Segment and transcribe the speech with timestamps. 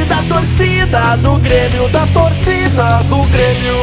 [0.00, 3.76] da torcida do Grêmio, da torcida do Grêmio.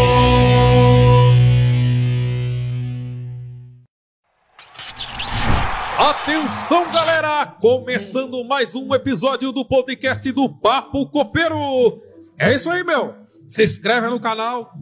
[5.99, 7.45] Atenção, galera!
[7.45, 12.01] Começando mais um episódio do podcast do Papo Copeiro.
[12.39, 13.13] É isso aí, meu.
[13.45, 14.73] Se inscreve no canal,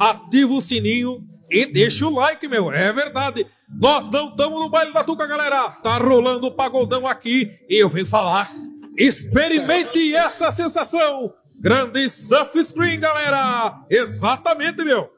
[0.00, 2.72] ativa o sininho e deixa o like, meu.
[2.72, 3.46] É verdade.
[3.80, 5.70] Nós não estamos no baile da Tuca, galera.
[5.80, 8.50] Tá rolando o pagodão aqui e eu venho falar.
[8.98, 11.32] Experimente essa sensação.
[11.60, 13.80] Grande surf screen, galera.
[13.88, 15.08] Exatamente, meu.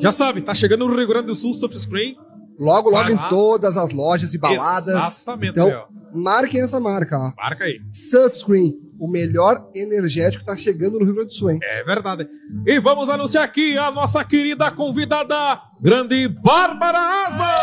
[0.00, 2.16] Já sabe, tá chegando no Rio Grande do Sul surf screen.
[2.58, 4.88] Logo, logo em todas as lojas e baladas.
[4.94, 5.84] Exatamente, Então, meu.
[6.12, 7.32] marquem essa marca, ó.
[7.36, 7.80] Marca aí.
[7.92, 11.60] Surf Screen, o melhor energético tá chegando no Rio Grande do Sul, hein?
[11.62, 12.28] É verdade.
[12.66, 17.54] E vamos anunciar aqui a nossa querida convidada, grande Bárbara Asma!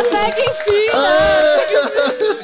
[0.00, 2.43] Até que enfim, né?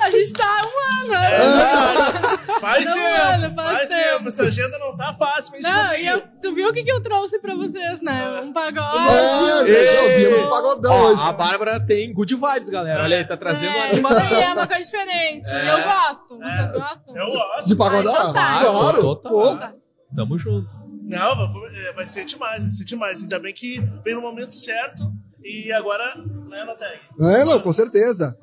[0.00, 2.58] A gente tá há um ano, né?
[2.60, 4.10] Faz Não, tempo, mano, faz faz tempo.
[4.16, 4.28] tempo.
[4.28, 6.02] Essa agenda não tá fácil pra gente Não, conseguir.
[6.02, 8.40] e eu, tu viu o que, que eu trouxe pra vocês, né?
[8.42, 8.96] Um pagode.
[8.98, 11.22] Ah, eu vi um pagodão Ó, hoje.
[11.22, 13.02] a Bárbara tem good vibes, galera.
[13.02, 14.24] Olha aí, tá trazendo uma É, animação.
[14.24, 15.48] isso aí é uma coisa diferente.
[15.50, 16.38] E eu gosto.
[16.38, 17.16] Vocês gostam?
[17.16, 17.68] Eu gosto.
[17.68, 18.14] De pagodão?
[18.14, 18.60] Ah, então tá.
[18.64, 19.00] Claro.
[19.02, 19.32] Total.
[19.32, 19.72] Pô, Tá.
[20.14, 20.72] Tamo junto.
[21.02, 23.22] Não, vai- é, vai ser demais, vai ser demais.
[23.22, 25.02] Ainda bem que vem no momento certo.
[25.44, 26.04] E agora,
[26.48, 26.98] né, Nateg?
[27.20, 28.36] É, não, com certeza.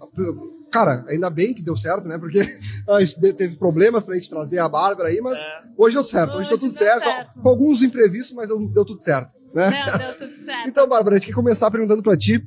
[0.73, 2.17] Cara, ainda bem que deu certo, né?
[2.17, 2.39] Porque
[2.89, 5.61] a gente teve problemas pra gente trazer a Bárbara aí, mas É.
[5.77, 6.31] hoje deu certo.
[6.31, 7.05] Hoje, Hoje deu tudo deu certo.
[7.05, 7.39] certo.
[7.39, 9.69] Com alguns imprevistos, mas deu, deu tudo certo, né?
[9.69, 10.67] Não, deu tudo certo.
[10.67, 12.43] Então, Bárbara, a gente quer começar perguntando pra ti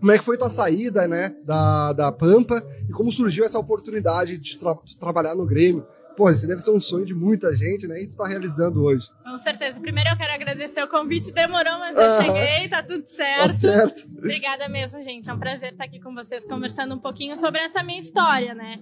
[0.00, 4.36] como é que foi tua saída, né, da, da Pampa e como surgiu essa oportunidade
[4.38, 5.86] de, tra- de trabalhar no Grêmio.
[6.16, 8.02] Pô, isso deve ser um sonho de muita gente, né?
[8.02, 9.08] E tu tá realizando hoje.
[9.24, 9.78] Com certeza.
[9.80, 11.32] Primeiro eu quero agradecer o convite.
[11.32, 12.68] Demorou, mas eu cheguei.
[12.68, 13.52] Tá tudo Tá certo.
[13.52, 14.06] certo.
[14.16, 15.28] Obrigada mesmo, gente.
[15.28, 18.78] É um prazer estar aqui com vocês conversando um pouquinho sobre essa minha história, né?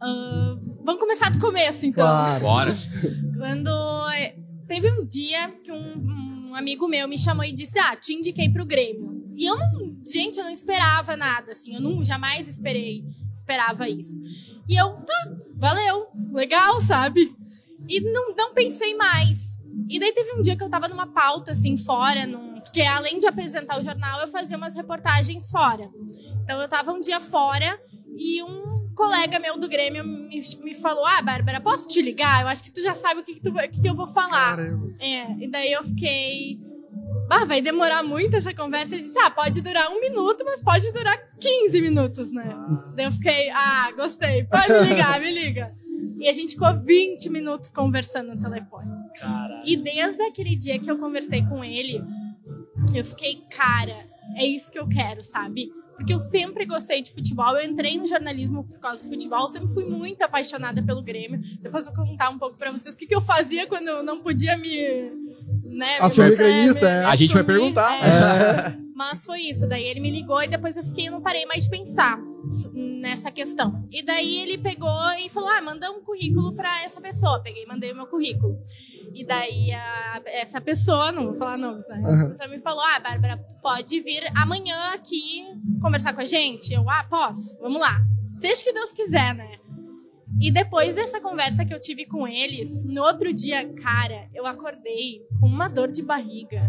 [0.00, 2.06] Ah, vamos começar do começo, então.
[2.06, 2.40] Claro.
[2.40, 2.76] Bora.
[3.36, 4.34] Quando é,
[4.66, 8.48] teve um dia que um, um amigo meu me chamou e disse: Ah, te indiquei
[8.48, 9.08] pro Grêmio.
[9.36, 13.04] E eu não, gente, eu não esperava nada, assim, eu não jamais esperei,
[13.34, 14.20] esperava isso.
[14.68, 17.34] E eu, tá, valeu, legal, sabe?
[17.88, 19.58] E não, não pensei mais.
[19.88, 23.18] E daí teve um dia que eu tava numa pauta, assim, fora, num, porque além
[23.18, 25.90] de apresentar o jornal, eu fazia umas reportagens fora.
[26.42, 27.80] Então eu tava um dia fora
[28.16, 32.42] e um colega meu do Grêmio me, me falou: Ah, Bárbara, posso te ligar?
[32.42, 34.06] Eu acho que tu já sabe o que, que, tu, o que, que eu vou
[34.06, 34.56] falar.
[34.56, 34.92] Caramba.
[34.98, 36.58] É, e daí eu fiquei.
[37.30, 38.94] Ah, vai demorar muito essa conversa.
[38.94, 42.56] Ele disse: Ah, pode durar um minuto, mas pode durar 15 minutos, né?
[42.94, 45.72] Daí eu fiquei: Ah, gostei, pode ligar, me liga.
[46.20, 48.88] E a gente ficou 20 minutos conversando no telefone.
[49.64, 52.02] E desde aquele dia que eu conversei com ele,
[52.94, 53.96] eu fiquei, cara,
[54.36, 55.70] é isso que eu quero, sabe?
[55.96, 57.56] Porque eu sempre gostei de futebol.
[57.56, 59.42] Eu entrei no jornalismo por causa do futebol.
[59.42, 61.40] Eu sempre fui muito apaixonada pelo Grêmio.
[61.60, 64.02] Depois eu vou contar um pouco pra vocês o que, que eu fazia quando eu
[64.04, 64.70] não podia me.
[65.78, 67.04] Né, Assumir gremista, é.
[67.04, 67.94] A gente vai perguntar.
[68.04, 68.78] é.
[68.98, 69.68] Mas foi isso.
[69.68, 72.18] Daí ele me ligou e depois eu fiquei, eu não parei mais de pensar
[72.74, 73.86] nessa questão.
[73.92, 74.90] E daí ele pegou
[75.24, 77.40] e falou: Ah, manda um currículo pra essa pessoa.
[77.40, 78.58] Peguei e mandei o meu currículo.
[79.14, 82.00] E daí a- essa pessoa, não vou falar nomes, né?
[82.00, 85.44] Essa pessoa me falou: Ah, Bárbara, pode vir amanhã aqui
[85.80, 86.74] conversar com a gente?
[86.74, 88.00] Eu, ah, posso, vamos lá.
[88.36, 89.48] Seja o que Deus quiser, né?
[90.40, 95.22] E depois dessa conversa que eu tive com eles, no outro dia, cara, eu acordei
[95.40, 96.60] com uma dor de barriga.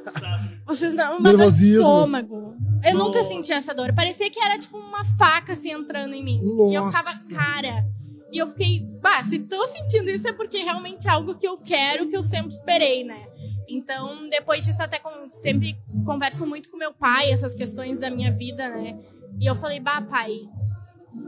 [0.66, 2.56] Vocês não, uma dor de estômago.
[2.84, 3.28] Eu nunca Nossa.
[3.30, 3.94] senti essa dor.
[3.94, 6.40] Parecia que era tipo uma faca assim entrando em mim.
[6.70, 7.34] E eu ficava, Nossa.
[7.34, 7.86] cara.
[8.32, 11.56] E eu fiquei, bah, se tô sentindo isso é porque realmente é algo que eu
[11.58, 13.24] quero, que eu sempre esperei, né?
[13.68, 18.32] Então, depois disso, até com- sempre converso muito com meu pai, essas questões da minha
[18.32, 18.98] vida, né?
[19.40, 20.36] E eu falei, bah, pai,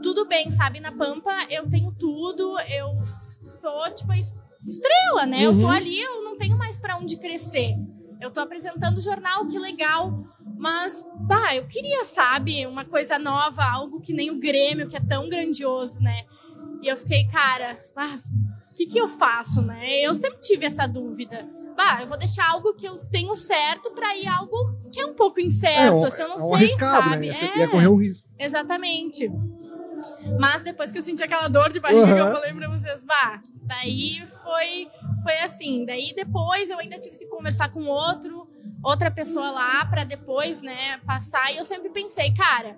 [0.01, 0.79] tudo bem, sabe?
[0.79, 5.41] Na Pampa eu tenho tudo, eu sou, tipo, estrela, né?
[5.45, 7.73] Eu tô ali, eu não tenho mais pra onde crescer.
[8.21, 10.19] Eu tô apresentando o jornal, que legal.
[10.57, 14.99] Mas, bah, eu queria, sabe, uma coisa nova, algo que nem o Grêmio, que é
[14.99, 16.25] tão grandioso, né?
[16.81, 18.17] E eu fiquei, cara, ah,
[18.71, 19.99] o que que eu faço, né?
[20.01, 21.47] Eu sempre tive essa dúvida.
[21.77, 25.13] Bah, eu vou deixar algo que eu tenho certo pra ir algo que é um
[25.13, 27.25] pouco incerto, um, assim, eu não é sei, arriscado, sabe?
[27.27, 27.33] né?
[27.33, 27.57] Você É.
[27.57, 28.27] ia correr um risco.
[28.37, 29.31] Exatamente.
[30.39, 32.17] Mas depois que eu senti aquela dor de barriga, Uhum.
[32.17, 34.87] eu falei pra vocês, bah, daí foi,
[35.23, 35.85] foi assim.
[35.85, 38.47] Daí depois eu ainda tive que conversar com outro,
[38.83, 41.51] outra pessoa lá pra depois, né, passar.
[41.53, 42.75] E eu sempre pensei, cara,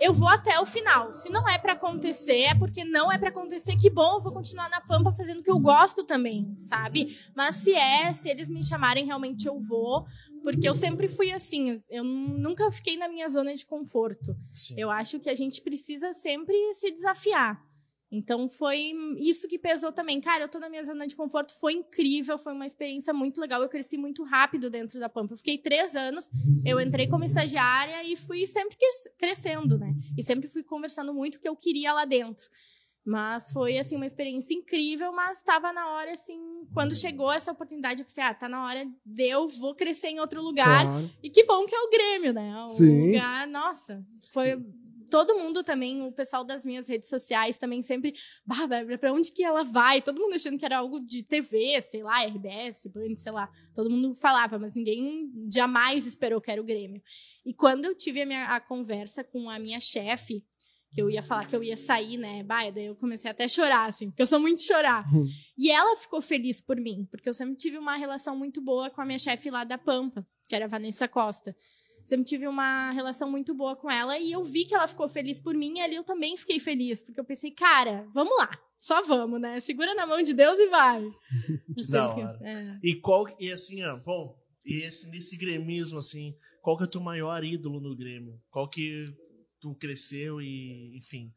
[0.00, 1.12] eu vou até o final.
[1.12, 3.76] Se não é pra acontecer, é porque não é pra acontecer.
[3.76, 7.14] Que bom, eu vou continuar na Pampa fazendo o que eu gosto também, sabe?
[7.36, 10.06] Mas se é, se eles me chamarem, realmente eu vou.
[10.42, 14.34] Porque eu sempre fui assim, eu nunca fiquei na minha zona de conforto.
[14.74, 17.69] Eu acho que a gente precisa sempre se desafiar.
[18.12, 20.20] Então foi isso que pesou também.
[20.20, 23.62] Cara, eu tô na minha zona de conforto, foi incrível, foi uma experiência muito legal.
[23.62, 25.32] Eu cresci muito rápido dentro da Pampa.
[25.32, 26.28] Eu fiquei três anos,
[26.64, 29.94] eu entrei como estagiária e fui sempre cres- crescendo, né?
[30.18, 32.48] E sempre fui conversando muito o que eu queria lá dentro.
[33.04, 36.38] Mas foi, assim, uma experiência incrível, mas estava na hora, assim,
[36.74, 40.20] quando chegou essa oportunidade, eu pensei, ah, tá na hora de eu vou crescer em
[40.20, 40.82] outro lugar.
[40.84, 41.10] Claro.
[41.22, 42.62] E que bom que é o Grêmio, né?
[42.62, 43.06] O Sim.
[43.06, 44.62] lugar, nossa, foi
[45.10, 48.14] todo mundo também, o pessoal das minhas redes sociais também sempre,
[48.46, 50.00] Bárbara, pra onde que ela vai?
[50.00, 53.50] Todo mundo achando que era algo de TV, sei lá, RBS, Band, sei lá.
[53.74, 57.02] Todo mundo falava, mas ninguém jamais esperou que era o Grêmio.
[57.44, 60.44] E quando eu tive a, minha, a conversa com a minha chefe,
[60.92, 62.42] que eu ia falar que eu ia sair, né?
[62.42, 65.04] Bah, daí eu comecei até a chorar, assim, porque eu sou muito chorar.
[65.56, 69.00] E ela ficou feliz por mim, porque eu sempre tive uma relação muito boa com
[69.00, 71.54] a minha chefe lá da Pampa, que era a Vanessa Costa.
[72.04, 75.40] Sempre tive uma relação muito boa com ela e eu vi que ela ficou feliz
[75.40, 79.02] por mim e ali eu também fiquei feliz, porque eu pensei, cara, vamos lá, só
[79.02, 79.60] vamos, né?
[79.60, 81.02] Segura na mão de Deus e vai.
[81.90, 82.38] Da hora.
[82.42, 82.78] é.
[82.82, 86.90] E qual e assim, ó, bom, e esse nesse gremismo assim, qual que é o
[86.90, 88.40] teu maior ídolo no Grêmio?
[88.50, 89.04] Qual que
[89.60, 91.32] tu cresceu e, enfim.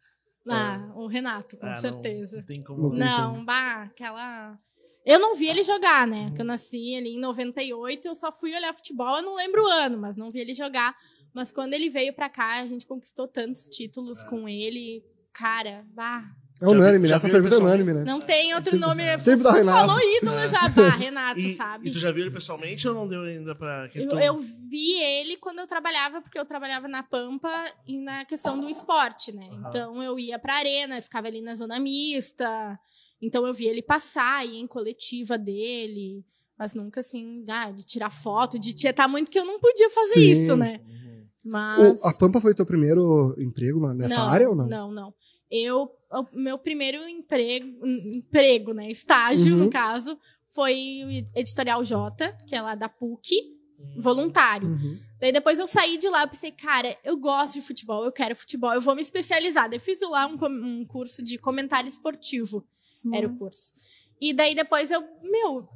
[0.47, 2.37] Ah, o Renato, com ah, não- certeza.
[2.37, 2.81] Não, tem como.
[2.83, 4.59] Não tem Não, bah, aquela.
[5.05, 6.31] Eu não vi ele jogar, né?
[6.35, 9.67] Que eu nasci ali em 98, eu só fui olhar futebol, eu não lembro o
[9.67, 10.95] ano, mas não vi ele jogar.
[11.33, 14.29] Mas quando ele veio pra cá, a gente conquistou tantos títulos É.
[14.29, 15.03] com ele.
[15.33, 16.23] Cara, bah.
[16.61, 17.17] É unânime, Já né?
[17.17, 18.03] Essa pergunta é unânime, né?
[18.05, 19.19] Não tem outro Sempre- nome.
[19.19, 19.85] sempre dá Renato.
[19.87, 21.89] Falou ídolo já, bah, Renato, E, sabe?
[21.89, 23.89] e tu já viu ele pessoalmente ou não deu ainda pra.
[23.89, 24.17] Que Eu, tu...
[24.19, 27.49] eu vi ele quando eu trabalhava, porque eu trabalhava na Pampa
[27.87, 29.49] e na questão do esporte, né?
[29.67, 32.79] Então eu ia pra arena, ficava ali na zona mista.
[33.25, 36.23] Então eu vi ele passar, ia em coletiva dele.
[36.57, 40.13] Mas nunca assim, ah, de tirar foto, de tietar muito, que eu não podia fazer
[40.13, 40.43] Sim.
[40.43, 40.79] isso, né?
[41.43, 42.03] Mas.
[42.03, 44.67] O- a Pampa foi teu primeiro emprego nessa não, área ou não?
[44.67, 45.13] Não, não.
[45.49, 48.89] Eu, o meu primeiro emprego, emprego, né?
[48.89, 49.65] Estágio, Uhum.
[49.65, 50.17] no caso,
[50.49, 50.73] foi
[51.05, 53.35] o Editorial J, que é lá da PUC,
[53.97, 54.69] voluntário.
[54.69, 54.99] Uhum.
[55.19, 58.35] Daí depois eu saí de lá, eu pensei, cara, eu gosto de futebol, eu quero
[58.35, 59.69] futebol, eu vou me especializar.
[59.69, 62.65] Daí fiz lá um, um curso de comentário esportivo,
[63.11, 63.73] era o curso.
[64.21, 65.67] E daí depois eu, meu,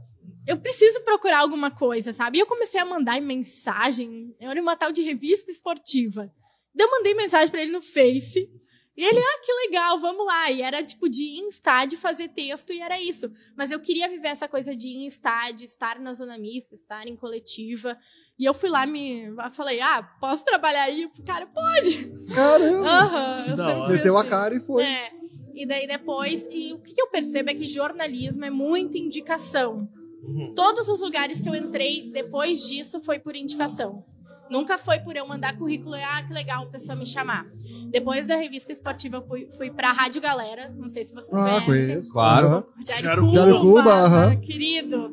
[0.48, 2.38] eu preciso procurar alguma coisa, sabe?
[2.38, 6.32] E eu comecei a mandar mensagem, era uma tal de revista esportiva.
[6.74, 8.50] Daí eu mandei mensagem pra ele no Face.
[8.96, 10.50] E ele, ah, que legal, vamos lá.
[10.50, 13.32] E era tipo de ir em estádio fazer texto e era isso.
[13.56, 17.06] Mas eu queria viver essa coisa de ir em estádio, estar na zona mista, estar
[17.06, 17.96] em coletiva.
[18.40, 21.06] E eu fui lá, me eu falei, ah, posso trabalhar aí?
[21.06, 22.08] O cara, pode.
[22.34, 22.90] Caramba!
[22.90, 23.86] Aham, eu hora.
[23.86, 24.30] fui Meteu a assim.
[24.30, 24.84] cara e foi.
[24.84, 25.12] É.
[25.60, 29.88] E daí depois, e o que eu percebo é que jornalismo é muito indicação.
[30.24, 30.54] Uhum.
[30.56, 34.04] Todos os lugares que eu entrei depois disso foi por indicação.
[34.50, 37.46] Nunca foi por eu mandar currículo e, ah, que legal, a pessoa me chamar.
[37.90, 40.74] Depois da revista esportiva, eu fui, fui pra Rádio Galera.
[40.78, 41.88] Não sei se vocês Ah, conhecem.
[41.88, 42.12] conheço.
[42.14, 42.66] Claro.
[42.78, 45.12] Rogério Jairo Cuba, Jairo Cuba, querido.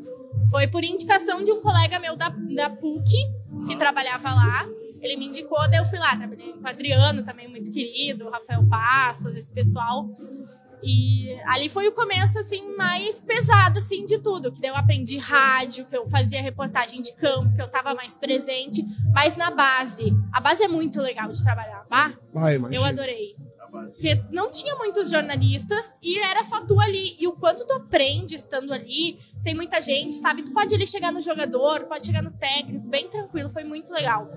[0.50, 3.10] Foi por indicação de um colega meu da, da PUC,
[3.66, 4.64] que trabalhava lá.
[5.04, 6.16] Ele me indicou, daí eu fui lá.
[6.16, 10.08] Trabalhei com o Adriano, também muito querido, o Rafael Passos, esse pessoal.
[10.82, 14.52] E ali foi o começo, assim, mais pesado, assim, de tudo.
[14.52, 18.16] Que daí eu aprendi rádio, que eu fazia reportagem de campo, que eu tava mais
[18.16, 18.84] presente.
[19.12, 20.14] Mas na base.
[20.32, 22.12] A base é muito legal de trabalhar, bah?
[22.32, 22.80] Vai, imagina.
[22.80, 23.34] Eu adorei.
[23.70, 27.16] Porque não tinha muitos jornalistas e era só tu ali.
[27.18, 30.42] E o quanto tu aprende estando ali, sem muita gente, sabe?
[30.42, 34.28] Tu pode ali chegar no jogador, pode chegar no técnico, bem tranquilo, foi muito legal.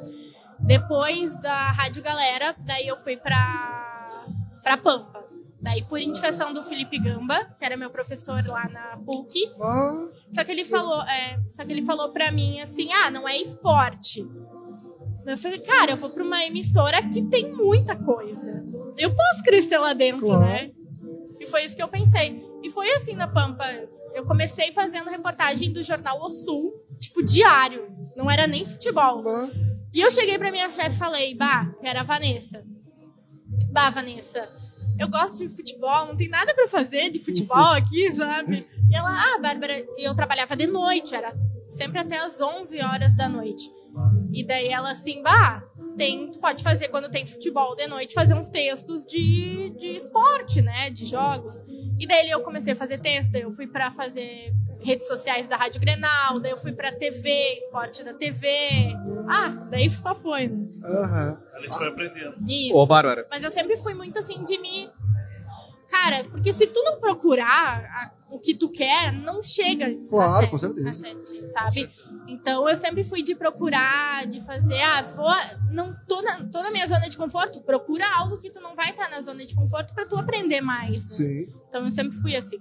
[0.60, 4.26] Depois da Rádio Galera, daí eu fui pra,
[4.64, 5.18] pra Pampa.
[5.62, 10.44] Daí, por indicação do Felipe Gamba, que era meu professor lá na PUC, Ah, só
[10.44, 14.22] que ele falou, é, só que ele falou pra mim assim: "Ah, não é esporte".
[15.26, 18.64] Eu falei: "Cara, eu vou pra uma emissora que tem muita coisa.
[18.98, 20.46] Eu posso crescer lá dentro, Claro.
[20.46, 20.72] né?"
[21.40, 22.40] E foi isso que eu pensei.
[22.64, 23.66] E foi assim na Pampa.
[24.14, 27.88] Eu comecei fazendo reportagem do jornal O Sul, tipo diário.
[28.16, 29.24] Não era nem futebol.
[29.28, 29.50] ah.
[29.98, 32.64] E eu cheguei pra minha chefe e falei, bah, que era a Vanessa.
[33.72, 34.48] Bah, Vanessa,
[35.00, 38.64] eu gosto de futebol, não tem nada pra fazer de futebol aqui, sabe?
[38.88, 41.36] E ela, ah, Bárbara, e eu trabalhava de noite, era
[41.68, 43.72] sempre até as 11 horas da noite.
[44.32, 45.64] E daí ela assim, bah,
[45.98, 50.62] tem, tu pode fazer quando tem futebol de noite, fazer uns textos de, de esporte,
[50.62, 51.66] né, de jogos.
[52.00, 55.58] E daí eu comecei a fazer texto, daí eu fui pra fazer redes sociais da
[55.58, 58.48] Rádio Grenal, daí eu fui pra TV, esporte da TV.
[59.28, 60.68] Ah, daí só foi, né?
[60.84, 61.44] Aham.
[61.54, 62.36] A gente foi aprendendo.
[62.48, 62.78] Isso.
[62.78, 64.90] Ô, Bárbara, Mas eu sempre fui muito assim de me.
[65.90, 69.94] Cara, porque se tu não procurar o que tu quer, não chega.
[70.10, 71.08] Claro, até- com certeza.
[71.08, 71.90] até ti, sabe?
[72.28, 75.32] Então eu sempre fui de procurar, de fazer, ah, vou,
[75.72, 78.90] não tô na, tô na minha zona de conforto, procura algo que tu não vai
[78.90, 81.06] estar na zona de conforto pra tu aprender mais.
[81.06, 81.12] né?
[81.16, 81.54] Sim.
[81.70, 82.58] Então eu sempre fui assim.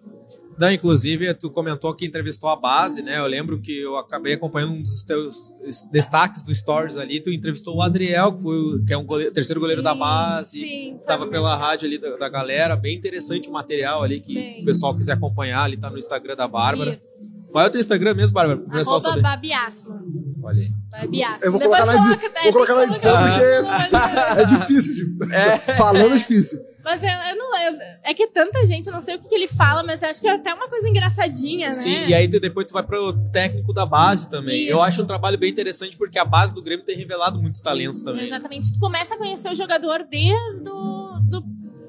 [0.59, 3.19] Não, inclusive, tu comentou que entrevistou a base, né?
[3.19, 5.53] Eu lembro que eu acabei acompanhando um dos teus
[5.93, 7.21] destaques do Stories ali.
[7.21, 9.99] Tu entrevistou o Adriel, que, foi o- que é um goleiro- terceiro goleiro da Sim,
[9.99, 10.61] base.
[10.61, 12.75] sim, Tava pela rádio ali da, da galera.
[12.75, 14.63] Bem interessante o material ali que Bem.
[14.63, 15.63] o pessoal quiser acompanhar.
[15.63, 16.95] Ali tá no Instagram da Bárbara.
[16.95, 17.36] Isso.
[17.57, 18.59] Qual é o teu Instagram mesmo, Bárbara?
[18.59, 19.23] Pro pessoal Arroba saber.
[19.23, 20.05] Babi Asma.
[20.43, 20.71] Olha aí.
[20.91, 21.39] Babi Asma.
[21.43, 22.43] Eu vou Depois colocar na edi- coloca, né?
[22.43, 25.17] vou colocar na edição, porque- É difícil de.
[25.79, 26.59] Falando é difícil.
[26.85, 29.35] Mas eu, eu não eu- É que tanta gente, eu não sei o que, que
[29.35, 31.73] ele fala, mas eu acho que é até uma coisa engraçadinha, né?
[31.75, 34.65] Sim, e aí depois tu vai pro técnico da base também.
[34.65, 34.71] Isso.
[34.73, 38.03] Eu acho um trabalho bem interessante porque a base do Grêmio tem revelado muitos talentos
[38.03, 38.27] também.
[38.27, 38.71] Exatamente.
[38.75, 41.41] Tu começa a conhecer o jogador desde o do,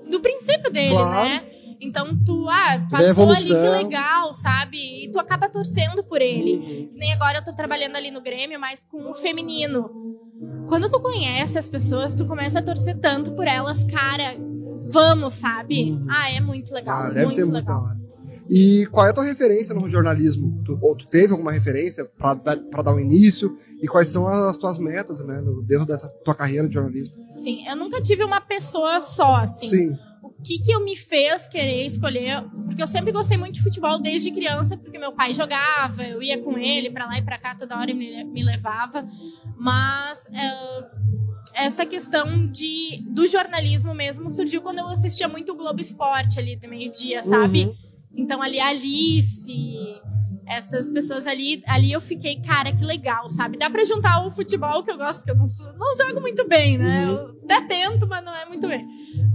[0.09, 1.27] do princípio dele, Claro.
[1.27, 1.43] né?
[1.79, 3.53] Então tu, ah, passou ali, que
[3.83, 4.77] legal, sabe?
[5.05, 6.53] E tu acaba torcendo por ele.
[6.57, 6.87] Uhum.
[6.91, 9.89] Que nem agora eu tô trabalhando ali no Grêmio, mas com o feminino.
[10.67, 14.35] Quando tu conhece as pessoas, tu começa a torcer tanto por elas, cara,
[14.89, 15.97] vamos, sabe?
[16.09, 16.95] Ah, é muito legal.
[16.95, 17.01] Uhum.
[17.01, 17.87] Ah, muito deve ser muito legal.
[18.49, 20.61] E qual é a tua referência no jornalismo?
[20.63, 23.57] Tu, ou tu teve alguma referência pra, dar- um início?
[23.81, 25.41] E quais são as tuas metas, né?
[25.41, 27.13] no- Dentro dessa tua carreira de jornalismo?
[27.37, 29.67] Sim, eu nunca tive uma pessoa só, assim.
[29.67, 29.97] Sim.
[30.39, 33.99] O que que eu me fez querer escolher, porque eu sempre gostei muito de futebol
[33.99, 37.55] desde criança, porque meu pai jogava, eu ia com ele pra lá e pra cá
[37.55, 39.03] toda hora ele me, me levava,
[39.57, 45.81] mas é, essa questão de do jornalismo mesmo surgiu quando eu assistia muito o Globo
[45.81, 47.75] Esporte ali do meio-dia, sabe?
[48.15, 50.01] Então ali a Alice,
[50.47, 53.57] essas pessoas ali, ali eu fiquei, cara, que legal, sabe?
[53.57, 56.47] Dá pra juntar o futebol que eu gosto, que eu não, sou- não jogo muito
[56.47, 57.05] bem, né?
[57.09, 58.87] Eu até tento, mas não é muito bem.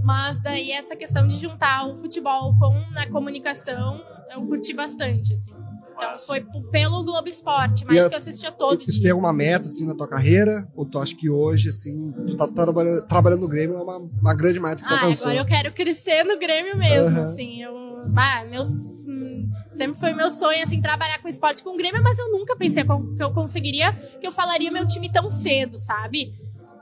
[0.03, 4.01] Mas daí essa questão de juntar o futebol com a comunicação,
[4.33, 5.53] eu curti bastante, assim.
[5.95, 9.11] Então foi pelo Globo Esporte, mas a- que eu assistia todo E tu tem dia.
[9.13, 10.67] alguma meta, assim, na tua carreira?
[10.75, 14.33] Ou tu acha que hoje, assim, tu tá trabalhando, trabalhando no Grêmio é uma, uma
[14.35, 15.27] grande meta que tu Ah, alcançou?
[15.27, 17.21] agora eu quero crescer no Grêmio mesmo, Aham.
[17.21, 17.61] assim.
[17.61, 17.73] Eu,
[18.17, 18.67] ah, meus,
[19.75, 22.83] sempre foi meu sonho, assim, trabalhar com esporte com o Grêmio, mas eu nunca pensei
[22.83, 26.33] que eu conseguiria, que eu falaria meu time tão cedo, sabe?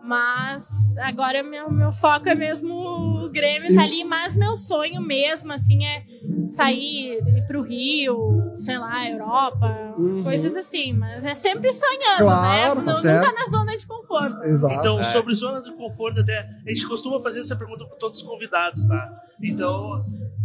[0.03, 5.53] Mas agora meu, meu foco é mesmo o Grêmio tá ali, mas meu sonho mesmo,
[5.53, 6.03] assim, é
[6.49, 10.23] sair, ir pro Rio, sei lá, Europa, Uhum.
[10.23, 10.93] coisas assim.
[10.93, 12.85] Mas é sempre sonhando, Claro, né?
[12.85, 13.25] tá Não- certo.
[13.27, 14.43] nunca na zona de conforto.
[14.43, 14.73] Exato.
[14.79, 18.23] Então, sobre zona de conforto, até a gente costuma fazer essa pergunta para todos os
[18.23, 19.07] convidados, tá?
[19.41, 20.03] Então,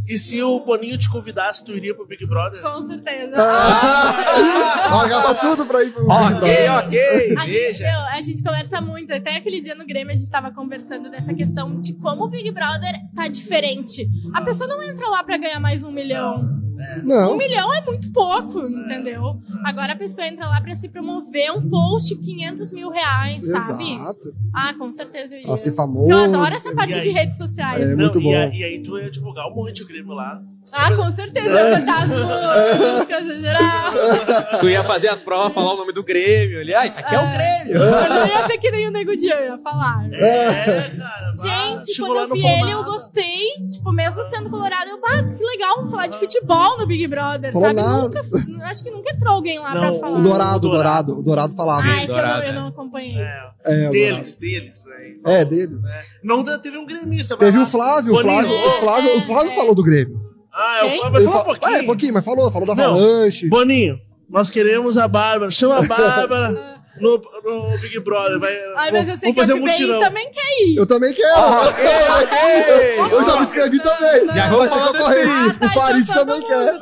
[0.09, 2.61] e se o Boninho te convidasse, tu iria pro Big Brother?
[2.63, 3.35] Com certeza.
[3.37, 7.85] Ah, largava tudo pra ir pro Ok, ok, A gente, veja.
[7.85, 9.13] meu, a gente conversa muito.
[9.13, 12.51] Até aquele dia no Grêmio a gente tava conversando dessa questão de como o Big
[12.51, 14.07] Brother tá diferente.
[14.35, 16.66] A pessoa não entra lá pra ganhar mais um milhão.
[17.03, 19.41] Um Não, milhão é muito pouco, entendeu?
[19.65, 23.93] Agora a pessoa entra lá pra se promover um post 500 mil reais, sabe?
[23.93, 24.35] exato.
[24.55, 25.43] Ah, com certeza eu.
[25.43, 26.11] Pra ser famoso.
[26.11, 27.03] Eu adoro essa parte aí?
[27.03, 27.91] de redes sociais.
[27.91, 28.31] É muito e, bom.
[28.31, 30.43] e aí tu ia divulgar um monte o Grêmio lá.
[30.73, 31.49] Ah, com certeza.
[31.59, 33.67] Eu ia cantar as músicas em geral.
[34.61, 36.75] Tu ia fazer as provas, falar o nome do Grêmio ali.
[36.75, 37.83] Ah, isso aqui é, o Grêmio.
[37.83, 40.07] Eu não ia ser que nem o Nego Di, eu ia falar.
[40.13, 41.33] É, cara.
[41.37, 41.43] vá.
[41.43, 42.91] Gente, Chegou quando eu vi ele, eu nada.
[42.91, 43.47] gostei.
[43.71, 47.69] Tipo, mesmo sendo colorado, eu, ah, que legal, falar de futebol no Big Brother, Falou
[47.69, 47.81] sabe?
[47.83, 48.21] Nunca,
[48.67, 50.19] acho que nunca entrou alguém lá Não, pra falar.
[50.19, 51.83] O Dourado, o Dourado, o Dourado falava.
[51.87, 52.53] Ai, que eu, não, eu é.
[52.53, 53.17] não acompanhei.
[53.19, 55.15] É, É, deles, deles, né?
[55.41, 55.79] É, dele.
[56.23, 57.37] Não teve um gremista.
[57.37, 58.19] mas Teve lá- o Flávio, o.
[58.21, 60.26] Flávio, o Flávio, o Flávio falou do Grêmio.
[60.59, 61.01] Ah, é o Quem?
[61.01, 61.77] Flávio, mas fala um pouquinho.
[61.77, 62.85] É, um pouquinho, mas falou, falou da Não.
[62.95, 63.49] Avalanche.
[63.49, 65.51] Boninho, nós queremos a Bárbara.
[65.51, 68.39] Chama a Bárbara no, no Big Brother.
[68.39, 70.01] Vai, Ai, mas eu sei vamos que um FBI mutirão.
[70.01, 70.77] também quer ir.
[70.77, 71.37] Eu também quero.
[73.13, 74.27] Eu já me inscrevi também.
[74.27, 75.27] Já ter falar correr.
[75.27, 76.81] Ah, tá, O Farid também quer.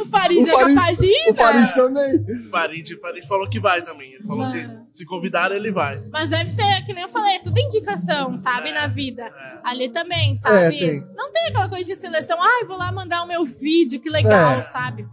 [0.00, 1.74] O Farid O é Farid, capaz de ir, o Farid né?
[1.74, 2.42] também.
[2.50, 4.12] Farid, Farid falou que vai também.
[4.12, 6.02] Ele falou que se convidar, ele vai.
[6.12, 9.30] Mas deve ser, que nem eu falei, é tudo indicação, sabe, na vida.
[9.64, 10.76] Ali também, sabe?
[10.76, 11.00] É, tem.
[11.14, 14.58] Não tem aquela coisa de seleção, ai, vou lá mandar o meu vídeo, que legal,
[14.58, 14.62] É.
[14.62, 15.06] sabe?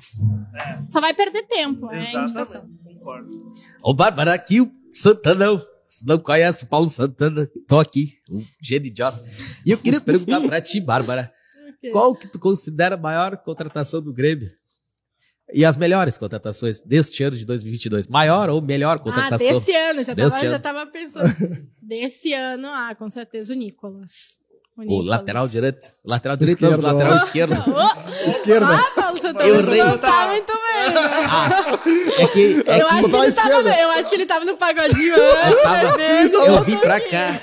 [0.90, 2.66] Só vai perder tempo, é indicação.
[3.06, 3.50] Concordo.
[3.84, 5.62] Ô, Bárbara, aqui o Santanão.
[5.88, 9.24] Se não conhece o Paulo Santana, tô aqui, um gênio idiota.
[9.64, 11.32] E eu queria perguntar pra ti, Bárbara,
[11.92, 14.48] qual que tu considera a maior contratação do Grêmio?
[15.54, 18.08] E as melhores contratações deste ano de 2022?
[18.08, 19.38] Maior ou melhor Ah, contratação?
[19.38, 20.60] desse ano, já Deste tava, já ano.
[20.64, 21.68] tava pensando.
[21.80, 24.40] desse ano, ah, com certeza o Nicolas.
[24.78, 25.88] O lateral direito.
[26.04, 26.84] Lateral direito, não, Esquerdo.
[26.94, 27.56] lateral esquerdo.
[27.76, 28.68] Oh, Esquerda.
[28.76, 29.78] Ah, Paulo você ri.
[29.84, 30.94] não tá muito bem.
[30.94, 32.14] né?
[32.18, 34.46] É que, é eu, que acho que ele tava no, eu acho que ele tava
[34.46, 35.16] no pagodinho
[35.48, 36.38] antes, tava- bebendo.
[36.38, 37.40] eu vim pra cá.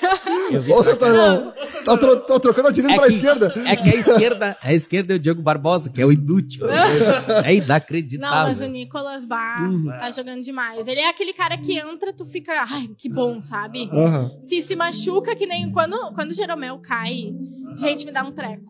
[0.77, 0.83] Ô.
[0.83, 1.53] Santanão.
[1.85, 3.55] Tá, tro tá trocando a direita É pra que, esquerda.
[3.67, 6.67] é que a esquerda, a esquerda é o Diogo Barbosa, que é o inútil.
[6.69, 8.49] É Não, inacreditável.
[8.49, 9.59] mas o Nicolas Bar
[10.01, 10.87] tá jogando demais.
[10.87, 13.89] Ele é aquele cara que entra, tu fica, ai, que bom, sabe?
[13.93, 14.31] Aham.
[14.41, 17.22] Se se machuca, que nem quando, quando o Jeromel cai,
[17.76, 18.64] gente, me dá um treco.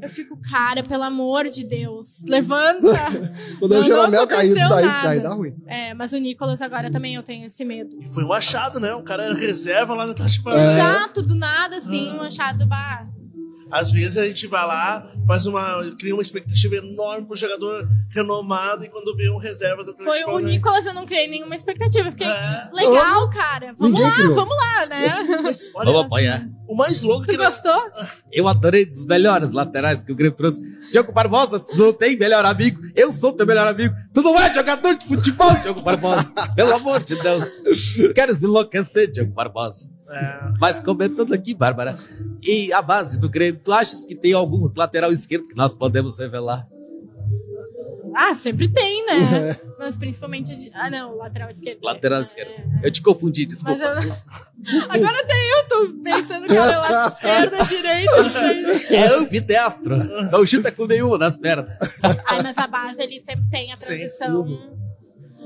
[0.00, 2.80] Eu fico, cara, pelo amor de Deus, levanta.
[3.58, 5.54] Quando é o Não, Jeromel caiu, daí, daí dá ruim.
[5.66, 7.96] É, mas o Nicolas agora também eu tenho esse medo.
[8.00, 8.94] E foi um achado, né?
[8.94, 13.06] O cara era reserva lá da Taxa Exato, do nada, assim, um achado, bah.
[13.70, 15.84] Às vezes a gente vai lá, faz uma.
[15.98, 20.30] cria uma expectativa enorme pro jogador renomado e quando vê um reserva da Foi Atlético
[20.30, 22.10] o Paranaense- Nicolas, eu não criei nenhuma expectativa.
[22.10, 22.70] Fiquei, É.
[22.72, 23.74] legal, cara.
[23.78, 24.34] Vamos lá, criou.
[24.34, 25.40] vamos lá, né?
[25.42, 26.48] Mas, olha, Vamos apanhar.
[26.68, 27.80] o mais louco Tu que gostou?
[28.32, 30.62] Eu adorei dos melhores laterais que o Grêmio trouxe.
[30.92, 32.80] Diogo Barbosa, tu não tem melhor amigo.
[32.94, 33.94] Eu sou teu melhor amigo.
[34.16, 36.32] Tu não é jogador de futebol, Diogo Barbosa.
[36.54, 37.60] Pelo amor de Deus.
[38.14, 39.90] Queres me enlouquecer, Diogo Barbosa.
[40.08, 41.98] É, Mas comentando aqui, Bárbara,
[42.42, 46.18] e a base do Grêmio, tu achas que tem algum lateral esquerdo que nós podemos
[46.18, 46.66] revelar?
[48.14, 49.56] Ah, sempre tem, né?
[49.78, 50.52] Mas principalmente.
[50.52, 51.78] a de- Ah, não, lateral esquerdo.
[51.82, 52.50] Lateral É, esquerdo.
[52.82, 52.86] é.
[52.86, 53.82] Eu te confundi, Mas desculpa.
[53.82, 54.86] eu...
[54.90, 58.30] Agora até eu tô pensando, cara, lá esquerda, direita, não
[58.74, 58.96] sei.
[58.96, 59.96] É ambidestro.
[60.30, 61.70] Não chuta com nenhuma nas pernas.
[62.26, 64.46] Ai, mas a base ele sempre tem a transição.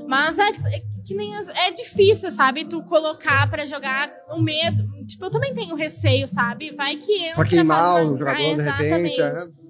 [0.07, 2.65] Mas é, é que nem as- é difícil, sabe?
[2.65, 4.87] Tu colocar pra jogar o medo.
[5.05, 6.71] Tipo, eu também tenho receio, sabe?
[6.75, 7.35] Vai que entra.
[7.35, 8.61] Pra queimar o jogador, Ah, de repente.
[8.61, 9.21] exatamente.
[9.21, 9.60] é.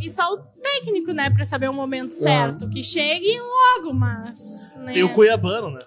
[0.00, 2.68] E só o técnico, né, pra saber o momento certo.
[2.68, 4.74] Que chegue logo, mas.
[4.78, 4.92] Né?
[4.92, 5.84] tem o Cuiabano, né?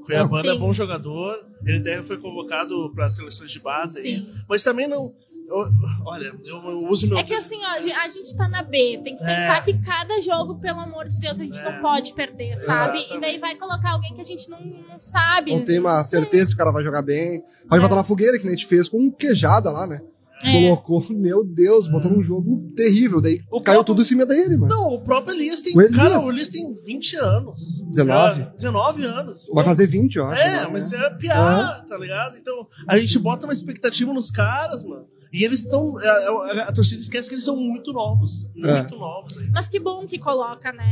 [0.00, 0.58] O Cuiabano é Sim.
[0.58, 4.28] bom jogador, ele até foi convocado para seleções de base, aí, Sim.
[4.48, 5.14] mas também não.
[5.48, 5.70] eu-
[6.06, 7.18] olha, eu, eu uso meu.
[7.18, 9.60] É que assim, ó, a gente tá na B, tem que pensar É.
[9.60, 13.06] que cada jogo, pelo amor de Deus, a gente não pode perder, sabe?
[13.10, 15.54] E daí vai colocar alguém que a gente não, não sabe.
[15.54, 17.42] Não tem uma certeza que o cara vai jogar bem.
[17.68, 20.00] Pode botar na fogueira, que nem a gente fez com um queijada lá, né?
[20.44, 20.52] É.
[20.52, 23.20] Colocou, meu Deus, botou num jogo terrível.
[23.20, 24.74] Daí O caiu próprio- tudo em cima dele, mano.
[24.74, 25.76] Não, o próprio Elias tem.
[25.76, 25.96] O Elias.
[25.96, 27.82] Cara, o Elias tem 20 anos.
[27.90, 28.40] 19?
[28.40, 29.50] Já- 19 anos.
[29.54, 30.42] Vai fazer 20, eu acho.
[30.42, 30.98] É, agora, mas né?
[31.06, 32.36] é piada, tá ligado?
[32.36, 35.06] Então, a gente bota uma expectativa nos caras, mano.
[35.32, 35.96] E eles estão.
[35.96, 38.50] A, a- a torcida esquece que eles são muito novos.
[38.54, 38.80] É.
[38.80, 39.38] Muito novos.
[39.38, 39.48] aí.
[39.54, 40.84] Mas que bom que coloca, né?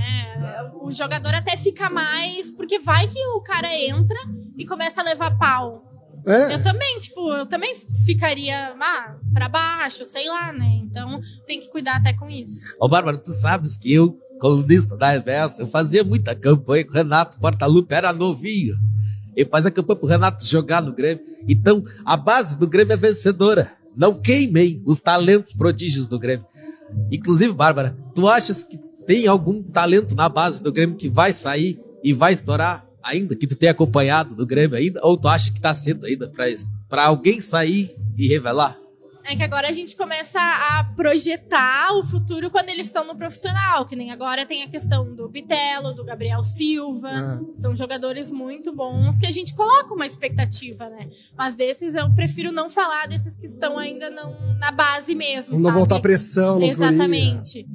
[0.81, 2.51] O jogador até fica mais.
[2.55, 4.17] Porque vai que o cara entra
[4.57, 5.77] e começa a levar pau.
[6.27, 10.81] É, Eu também, tipo, eu também ficaria ah, pra baixo, sei lá, né?
[10.85, 12.65] Então tem que cuidar até com isso.
[12.81, 16.95] Ô, Bárbara, tu sabes que eu, colunista da RBS, eu fazia muita campanha com o
[16.95, 18.75] Renato Portaluppi, era novinho.
[19.37, 21.25] Eu fazia campanha pro Renato jogar no Grêmio.
[21.49, 23.73] Então, a base do Grêmio é vencedora.
[23.97, 26.47] Não queimem os talentos prodígios do Grêmio.
[27.11, 31.81] Inclusive, Bárbara, tu achas que tem algum talento na base do Grêmio que vai sair
[32.03, 35.01] e vai estourar ainda, que tu tem acompanhado do Grêmio ainda?
[35.03, 36.71] Ou tu acha que tá cedo ainda pra isso?
[36.89, 38.77] Pra alguém sair e revelar?
[39.25, 43.87] É que agora a gente começa a projetar o futuro quando eles estão no profissional,
[43.87, 47.11] que nem agora tem a questão do Bitelo, do Gabriel Silva.
[47.11, 47.41] Ah.
[47.55, 51.09] São jogadores muito bons que a gente coloca uma expectativa, né?
[51.37, 55.65] Mas desses eu prefiro não falar desses que estão ainda não, na base mesmo, não
[55.65, 55.79] sabe?
[55.79, 56.91] botar pressão nos guris.
[56.91, 57.69] Exatamente.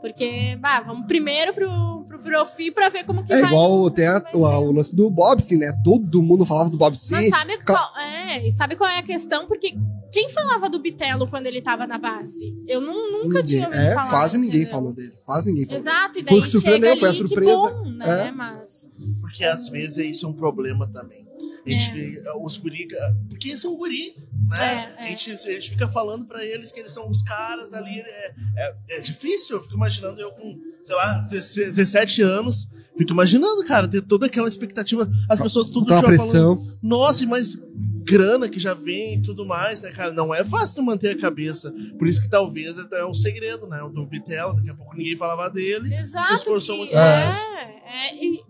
[0.00, 3.50] Porque, bah, vamos primeiro pro, pro Profi pra ver como que É vai.
[3.50, 5.72] igual tem a- vai o, o lance do Bobson, né?
[5.84, 7.14] Todo mundo falava do Bobson.
[7.14, 9.46] Mas sabe qual, é, sabe qual é a questão?
[9.46, 9.74] Porque
[10.12, 12.54] quem falava do Bitelo quando ele tava na base?
[12.68, 14.10] Eu nu- nunca Ninguém- tinha ouvido É, falar.
[14.10, 14.70] quase ninguém entendeu?
[14.74, 15.12] falou dele.
[15.24, 15.80] Quase ninguém falou.
[15.80, 17.52] Exato, e Foi o daí que surpreendeu, foi a surpresa.
[17.74, 18.28] bom, né?
[18.28, 18.30] É.
[18.30, 21.21] Mas Porque às vezes isso é um problema também.
[21.64, 22.32] A gente, É.
[22.36, 22.88] Os guri.
[23.28, 24.16] Porque eles são guri,
[24.50, 24.94] né?
[24.98, 25.06] É, é.
[25.06, 28.00] A, gente, a gente fica falando pra eles que eles são os caras ali.
[28.00, 29.56] É, é, é difícil.
[29.56, 32.68] Eu fico imaginando eu com, sei lá, 16, 17 anos.
[32.96, 35.08] Fico imaginando, cara, ter toda aquela expectativa.
[35.28, 36.56] As pessoas tudo Aquela já pressão.
[36.56, 36.78] falando.
[36.82, 37.56] Nossa, mas
[38.04, 40.12] grana que já vem e tudo mais, né, cara?
[40.12, 41.72] Não é fácil manter a cabeça.
[41.98, 43.82] Por isso que talvez até é um segredo, né?
[43.82, 45.94] O do Bitelo, daqui a pouco ninguém falava dele.
[45.94, 46.28] exato.
[46.28, 47.38] se esforçou muito mais.
[47.38, 48.40] é, é, e-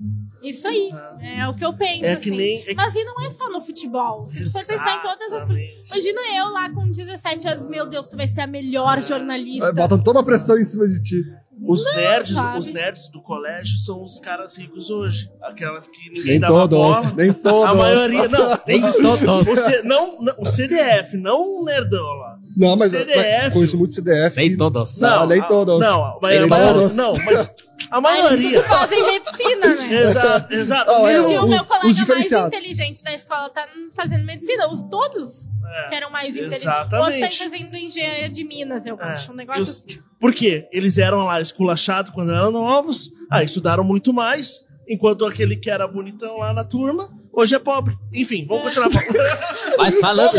[0.43, 0.91] isso aí.
[1.23, 2.37] É o que eu penso, É que assim.
[2.37, 4.29] nem- é- Mas e não é só no futebol.
[4.29, 5.65] Se for pensar em todas as coisas.
[5.87, 9.67] Imagina eu lá com 17 anos, meu Deus, tu vai ser a melhor jornalista.
[9.69, 11.23] É, Botam toda a pressão em cima de ti.
[11.65, 12.59] Os nerds, sabe?
[12.59, 15.31] os nerds do colégio são os caras ricos hoje.
[15.43, 17.13] Aquelas que ninguém Nem dava todos, bola.
[17.17, 17.71] nem todos.
[17.71, 18.59] A maioria, não.
[18.67, 19.47] Nem todos.
[19.49, 22.37] O, C- não, não, o CDF, não o nerdão lá.
[22.57, 23.43] Não, mas CDF.
[23.45, 24.37] mas conheço muito CDF.
[24.37, 25.01] Nem todos.
[25.01, 25.79] Não, nem a- todos.
[25.79, 26.97] Não, mas, Nem maioria- todos.
[26.97, 27.53] não, mas
[27.91, 28.63] a Ah, eles maioria.
[28.63, 29.93] tudo fazem medicina, né?
[30.03, 30.93] exato, exato.
[30.93, 34.69] Oh, é, E o os- meu colega mais inteligente da escola tá fazendo medicina.
[34.69, 36.63] Os todos É, que eram mais inteligentes.
[36.63, 37.19] exatamente.
[37.19, 39.33] O outro tá fazendo engenharia de Minas, eu É, acho.
[39.33, 39.63] Um negócio.
[39.63, 39.85] os-
[40.21, 40.69] Por quê?
[40.73, 45.87] Eles eram lá esculachados quando eram novos, aí estudaram muito mais, enquanto aquele que era
[45.89, 47.97] bonitão lá na turma Hoje é pobre.
[48.13, 49.17] Enfim, vamos continuar falando.
[49.79, 50.39] Mas falando,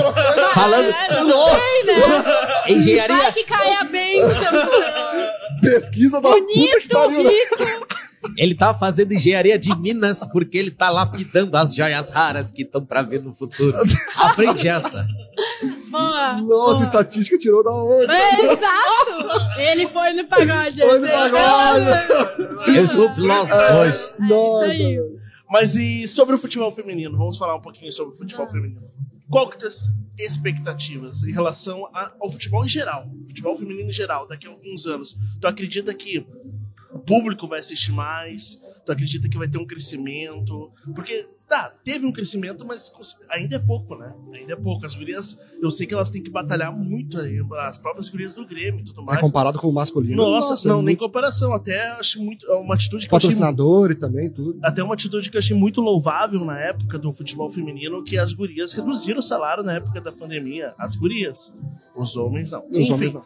[0.53, 1.95] falando, É, não nossa, sei, né?
[2.69, 4.53] engenharia, Vai que cai a bênção.
[5.63, 7.23] Pesquisa da puta que Bonito, pariu.
[7.23, 7.31] né?
[8.37, 12.83] ele tá fazendo engenharia de Minas porque ele tá lapidando as joias raras que estão
[12.85, 13.73] pra ver no futuro.
[14.17, 15.05] Aprende essa.
[15.89, 16.33] Boa.
[16.41, 18.11] Nossa, estatística tirou da onde?
[18.11, 19.59] É, exato.
[19.59, 20.79] Ele foi no pagode.
[20.81, 22.77] Foi no ele- pagode.
[22.77, 23.19] Eu sou hoje.
[23.19, 24.73] É Nossa.
[24.73, 24.99] isso aí.
[25.49, 27.15] Mas e sobre o futebol feminino?
[27.17, 28.79] Vamos falar um pouquinho sobre o futebol feminino.
[29.33, 33.09] Que as expectativas em relação ao futebol em geral?
[33.27, 35.15] Futebol feminino em geral, daqui a alguns anos.
[35.41, 36.25] Tu acredita que
[36.91, 38.61] o público vai assistir mais?
[38.85, 40.71] Tu acredita que vai ter um crescimento?
[40.93, 42.91] Porque, tá, teve um crescimento, mas
[43.29, 44.11] ainda é pouco, né?
[44.33, 44.83] Ainda é pouco.
[44.85, 48.43] As gurias, eu sei que elas têm que batalhar muito aí, as próprias gurias do
[48.45, 49.19] Grêmio e tudo É mais.
[49.21, 50.15] comparado com o masculino.
[50.15, 51.53] Nossa, não, é nem muito- comparação.
[51.53, 52.45] Até acho muito.
[52.49, 54.59] É uma atitude que eu achei Patrocinadores também, tudo.
[54.63, 58.33] até uma atitude que eu achei muito louvável na época do futebol feminino, que as
[58.33, 60.73] gurias reduziram o salário na época da pandemia.
[60.77, 61.53] As gurias.
[61.95, 62.65] Os homens não.
[62.71, 63.23] Os Enfim, homens não.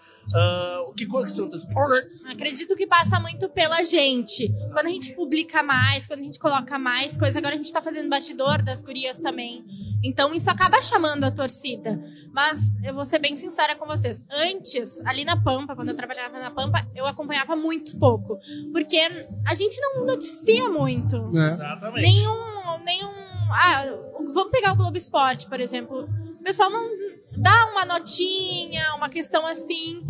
[0.89, 2.25] O que que são expectativas?
[2.25, 4.53] Acredito que passa muito pela gente.
[4.73, 7.81] Quando a gente publica mais, quando a gente coloca mais coisa, agora a gente tá
[7.81, 9.63] fazendo bastidor das gurias também.
[10.03, 11.99] Então isso acaba chamando a torcida.
[12.33, 14.25] Mas eu vou ser bem sincera com vocês.
[14.31, 18.37] Antes, ali na Pampa, quando eu trabalhava na Pampa, eu acompanhava muito pouco.
[18.71, 18.99] Porque
[19.45, 21.19] a gente não noticia muito.
[21.31, 21.49] né?
[21.49, 22.01] Exatamente.
[22.01, 22.83] Nenhum.
[22.83, 23.85] nenhum ah,
[24.33, 26.03] vamos pegar o Globo Esporte, por exemplo.
[26.39, 26.89] O pessoal não
[27.37, 30.03] dá uma notinha, uma questão assim.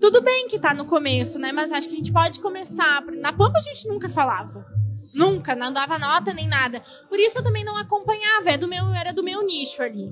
[0.00, 1.52] Tudo bem que tá no começo, né?
[1.52, 3.04] Mas acho que a gente pode começar.
[3.20, 4.66] Na Pampa a gente nunca falava.
[5.14, 6.82] Nunca, não dava nota nem nada.
[7.08, 10.08] Por isso eu também não acompanhava, é do meu, era do meu nicho ali.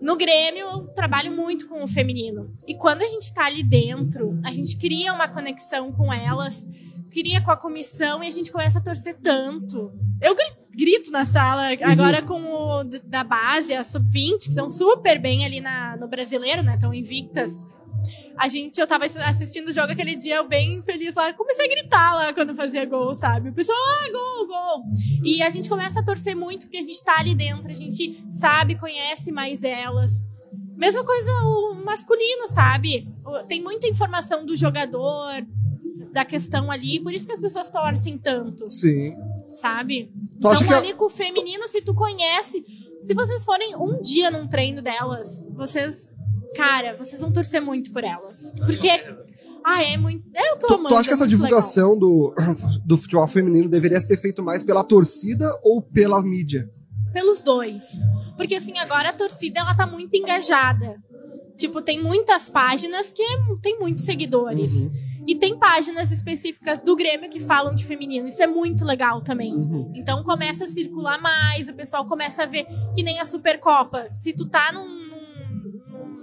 [0.00, 2.50] No Grêmio, eu trabalho muito com o feminino.
[2.66, 6.66] E quando a gente tá ali dentro, a gente cria uma conexão com elas,
[7.10, 9.92] cria com a comissão e a gente começa a torcer tanto.
[10.20, 15.18] Eu gri- grito na sala, agora com o da base, a sub-20, que estão super
[15.18, 16.74] bem ali na, no brasileiro, né?
[16.74, 17.66] Estão invictas.
[18.38, 21.68] A gente, eu tava assistindo o jogo aquele dia, eu bem feliz lá, comecei a
[21.68, 23.48] gritar lá quando fazia gol, sabe?
[23.48, 24.84] O pessoal, ah, gol, gol.
[25.24, 28.14] E a gente começa a torcer muito porque a gente tá ali dentro, a gente
[28.30, 30.30] sabe, conhece mais elas.
[30.76, 33.08] Mesma coisa o masculino, sabe?
[33.48, 35.32] Tem muita informação do jogador,
[36.12, 39.16] da questão ali, por isso que as pessoas torcem tanto, Sim.
[39.54, 40.10] sabe?
[40.32, 42.64] Tu então que ali com o feminino, se tu conhece,
[43.00, 46.12] se vocês forem um dia num treino delas, vocês,
[46.54, 48.52] cara, vocês vão torcer muito por elas.
[48.64, 48.88] Porque
[49.64, 50.88] ah, é muito, eu tô Tu, amando.
[50.88, 51.38] tu acha que é essa legal.
[51.38, 52.32] divulgação do,
[52.84, 56.70] do futebol feminino deveria ser feito mais pela torcida ou pela mídia?
[57.12, 58.02] Pelos dois.
[58.36, 60.96] Porque assim, agora a torcida ela tá muito engajada.
[61.56, 63.22] Tipo, tem muitas páginas que
[63.62, 64.90] tem muitos seguidores.
[65.26, 68.28] E tem páginas específicas do Grêmio que falam de feminino.
[68.28, 69.52] Isso é muito legal também.
[69.94, 74.06] Então começa a circular mais, o pessoal começa a ver que nem a Supercopa.
[74.08, 74.95] Se tu tá num,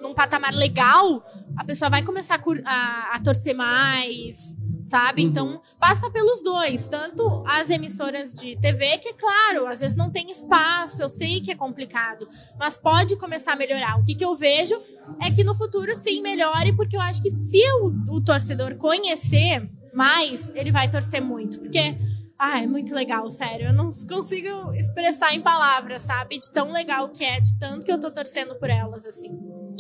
[0.04, 1.26] num, patamar legal,
[1.58, 5.24] a pessoa vai começar a, a- a torcer mais, sabe?
[5.24, 10.12] Então passa pelos dois, tanto as emissoras de TV, que é claro, às vezes não
[10.12, 12.28] tem espaço, eu sei que é complicado,
[12.60, 14.00] mas pode começar a melhorar.
[14.00, 14.76] O que, que eu vejo
[15.22, 19.70] é que no futuro sim melhore, porque eu acho que se o, o torcedor conhecer
[19.94, 21.96] mais, ele vai torcer muito, porque
[22.38, 23.68] ah, é muito legal, sério.
[23.68, 26.38] Eu não consigo expressar em palavras, sabe?
[26.38, 29.30] De tão legal que é, de tanto que eu tô torcendo por elas, assim.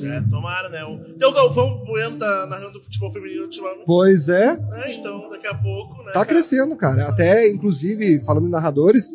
[0.05, 0.83] É, tomara, né?
[0.83, 3.83] O teu Galvão Bueno tá narrando futebol feminino ultimamente.
[3.85, 4.55] Pois é?
[4.55, 4.99] Sim.
[4.99, 6.11] Então, daqui a pouco, né?
[6.11, 7.07] tá crescendo, cara.
[7.07, 9.11] Até, inclusive, falando em narradores,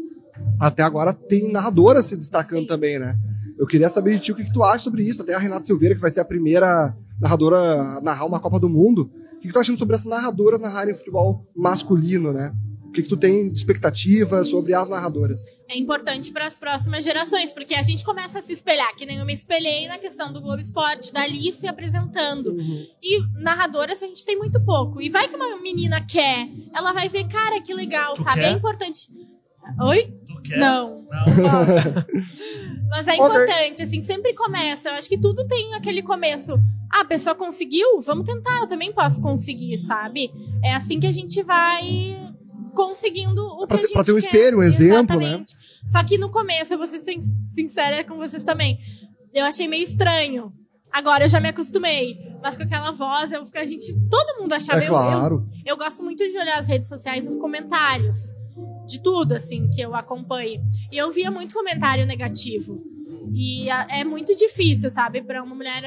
[0.60, 2.66] até agora tem narradoras se destacando Sim.
[2.66, 3.16] também, né?
[3.58, 5.22] Eu queria saber de ti o que, que tu acha sobre isso.
[5.22, 8.68] Até a Renata Silveira, que vai ser a primeira narradora a narrar uma Copa do
[8.68, 9.02] Mundo.
[9.02, 12.52] O que, que tu tá achando sobre essas narradoras narrarem futebol masculino, né?
[12.98, 15.56] O que, que tu tem de expectativa sobre as narradoras?
[15.68, 19.18] É importante para as próximas gerações, porque a gente começa a se espelhar, que nem
[19.18, 22.56] eu me espelhei na questão do Globo Esporte, da Alice apresentando.
[23.00, 25.00] E narradoras a gente tem muito pouco.
[25.00, 28.40] E vai que uma menina quer, ela vai ver, cara, que legal, Tu sabe?
[28.40, 28.48] quer?
[28.48, 29.12] É importante.
[29.80, 30.02] Oi?
[30.26, 30.58] Tu quer?
[30.58, 31.06] Não.
[31.08, 31.24] Não.
[32.90, 34.88] Mas é importante, assim, sempre começa.
[34.88, 36.54] Eu acho que tudo tem aquele começo.
[36.90, 38.00] Ah, a pessoa conseguiu?
[38.00, 40.32] Vamos tentar, eu também posso conseguir, sabe?
[40.64, 42.27] É assim que a gente vai
[42.74, 44.20] conseguindo o que Pra a ter- gente pra ter um quer.
[44.26, 45.24] espelho, um exemplo, né?
[45.26, 45.56] Exatamente.
[45.86, 48.78] Só que no começo, eu vou ser sin- sincera com vocês também.
[49.32, 50.52] Eu achei meio estranho.
[50.92, 52.16] Agora eu já me acostumei.
[52.42, 53.92] Mas com aquela voz, eu, a gente.
[54.08, 54.80] Todo mundo achava.
[54.80, 55.48] É eu- claro.
[55.66, 58.32] eu, eu gosto muito de olhar as redes sociais e os comentários.
[58.86, 60.62] De tudo, assim, que eu acompanho.
[60.90, 62.80] E eu via muito comentário negativo.
[63.34, 65.82] E é muito difícil, sabe, pra uma mulher.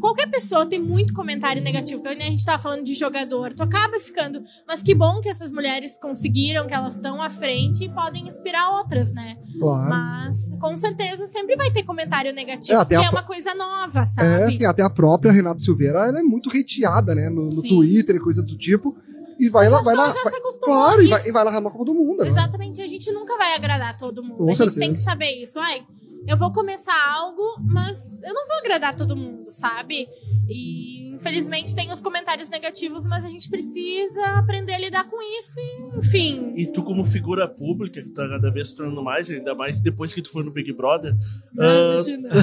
[0.00, 2.00] Qualquer pessoa tem muito comentário negativo.
[2.02, 4.42] Porque a gente tava falando de jogador, tu acaba ficando.
[4.66, 8.70] Mas que bom que essas mulheres conseguiram, que elas estão à frente e podem inspirar
[8.78, 9.36] outras, né?
[9.58, 9.88] Claro.
[9.88, 14.06] Mas com certeza sempre vai ter comentário negativo, É, porque a é uma coisa nova,
[14.06, 14.26] sabe?
[14.26, 17.28] É, assim, até a própria Renata Silveira, ela é muito hateada, né?
[17.28, 17.62] No, no.
[17.62, 18.96] Twitter e coisa do tipo.
[19.38, 20.06] E vai lá, vai lá.
[20.06, 22.22] vai- claro, e vai, e vai lá na Copa do Mundo.
[22.22, 22.28] né?
[22.28, 24.34] Exatamente, a gente nunca vai agradar todo mundo.
[24.36, 24.80] Com a gente certeza.
[24.80, 25.58] tem que saber isso.
[25.58, 25.82] Ai,
[26.26, 30.08] eu vou começar algo, mas eu não vou agradar todo mundo, sabe?
[30.48, 35.58] E infelizmente tem os comentários negativos, mas a gente precisa aprender a lidar com isso
[35.58, 36.54] e, enfim.
[36.56, 40.12] E tu, como figura pública, que tá cada vez se tornando mais, ainda mais depois
[40.12, 41.14] que tu foi no Big Brother,
[41.58, 42.30] ah, imagina.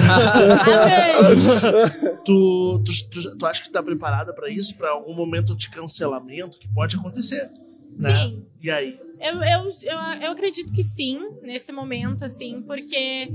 [0.68, 2.18] Amém.
[2.24, 4.76] tu, tu, tu, tu acha que tá preparada pra isso?
[4.76, 7.50] Pra algum momento de cancelamento que pode acontecer?
[7.98, 8.10] Né?
[8.10, 8.46] Sim.
[8.62, 8.98] E aí?
[9.20, 13.28] Eu, eu, eu, eu acredito que sim, nesse momento, assim, porque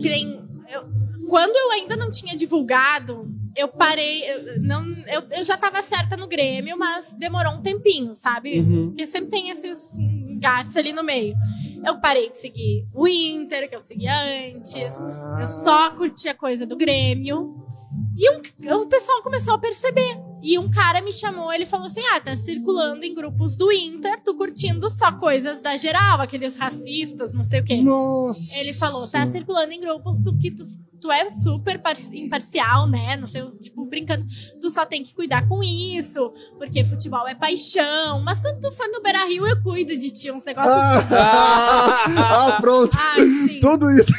[0.00, 4.22] que nem, eu- quando eu ainda não tinha divulgado, eu parei.
[4.30, 8.58] Eu, não, eu, eu já tava certa no Grêmio, mas demorou um tempinho, sabe?
[8.88, 9.96] Porque sempre tem esses
[10.40, 11.34] gatos ali no meio.
[11.84, 14.12] Eu parei de seguir o Inter, que eu seguia
[14.54, 14.74] antes.
[15.40, 17.54] Eu só curtia coisa do Grêmio.
[18.16, 20.18] E um- o pessoal começou a perceber.
[20.44, 24.20] E um cara me chamou, ele falou assim: Ah, tá circulando em grupos do Inter,
[24.22, 27.80] tu curtindo só coisas da geral, aqueles racistas, não sei o quê.
[27.80, 28.58] Nossa.
[28.58, 30.62] Ele falou, tá circulando em grupos que tu,
[31.04, 33.14] tu é super par- imparcial, né?
[33.18, 34.24] Não sei, tipo, brincando,
[34.58, 38.22] tu só tem que cuidar com isso, porque futebol é paixão.
[38.22, 40.74] Mas quando tu for no Beira Rio, eu cuido de ti, uns negócios.
[41.12, 42.96] Ah, ah, pronto.
[42.98, 43.60] Ai, sim.
[43.60, 44.12] Tudo isso.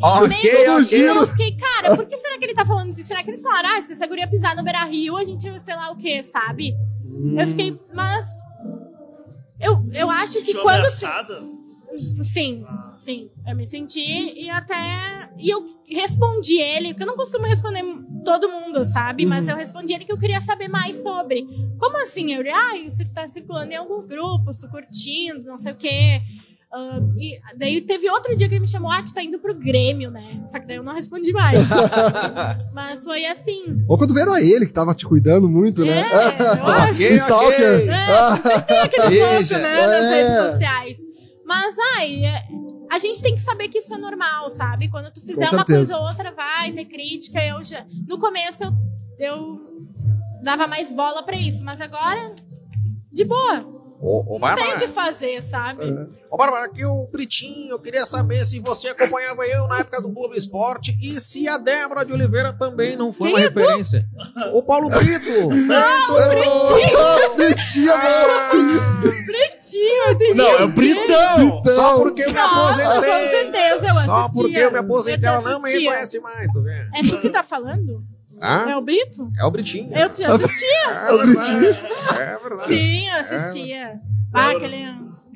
[0.00, 1.20] Ok, E giro.
[1.20, 3.02] eu fiquei, cara, por que será que ele tá falando isso?
[3.02, 5.74] Será que eles falaram, ah, se essa guria pisar no Beira Rio, a gente, sei
[5.76, 6.74] lá o quê, sabe?
[7.38, 8.24] Eu fiquei, mas.
[9.60, 10.76] Eu, eu acho que quando.
[10.76, 11.42] ameaçada?
[11.94, 12.64] Sim,
[12.96, 13.30] sim.
[13.46, 14.74] Eu me senti e até.
[15.38, 17.82] E eu respondi ele, porque eu não costumo responder
[18.24, 19.24] todo mundo, sabe?
[19.24, 21.46] Mas eu respondi ele que eu queria saber mais sobre.
[21.78, 22.32] Como assim?
[22.34, 26.20] Eu, ah, você tá circulando em alguns grupos, tô curtindo, não sei o quê.
[26.72, 29.54] Ah, e daí teve outro dia que ele me chamou, ah, tu tá indo pro
[29.54, 30.42] Grêmio, né?
[30.46, 31.62] Só que daí eu não respondi mais.
[32.74, 33.82] Mas foi assim.
[33.88, 36.08] Ou quando era ele que tava te cuidando muito, É, né?
[36.58, 37.02] eu acho.
[37.02, 37.88] O Stalker.
[37.88, 39.58] É, tem aquele Veja.
[39.58, 40.22] né, nas É.
[40.22, 40.98] redes sociais.
[41.46, 42.46] Mas, ai, é-
[42.90, 44.88] a gente tem que saber que isso é normal, sabe?
[44.90, 47.42] Quando tu fizer uma coisa ou outra, vai ter crítica.
[47.44, 47.84] Eu já...
[48.06, 48.72] No começo, eu,
[49.18, 49.58] eu
[50.42, 51.64] dava mais bola pra isso.
[51.64, 52.34] Mas agora,
[53.12, 53.75] de boa.
[54.00, 55.82] Ô, ô, Tem o Bárbara, que fazer, sabe?
[56.30, 60.12] ô, Bárbara, aqui o Britinho, eu queria saber se você acompanhava eu na época do
[60.12, 63.58] Clube Esporte e se a Débora de Oliveira também não foi Quem uma é tu?
[63.58, 64.06] referência.
[64.52, 65.30] O Paulo Brito.
[65.48, 67.92] Oh, Pretinha,
[69.26, 70.34] Pretinho, entendi.
[70.34, 71.62] Não, é o Britão!
[71.64, 73.28] Só porque eu me Nossa, com aposentei.
[73.30, 74.04] certeza, eu assistia.
[74.04, 76.86] Só porque eu me aposentei, Eu ela não me reconhece mais, tu vê?
[76.94, 78.02] É tu que tá falando?
[78.40, 79.30] Ah, É o Brito?
[79.38, 79.92] é o Britinho.
[79.96, 80.66] Eu te assistia.
[80.88, 81.66] É verdade.
[82.16, 82.68] É verdade.
[82.68, 84.00] Sim, eu assistia.
[84.32, 84.84] Ah, aquele,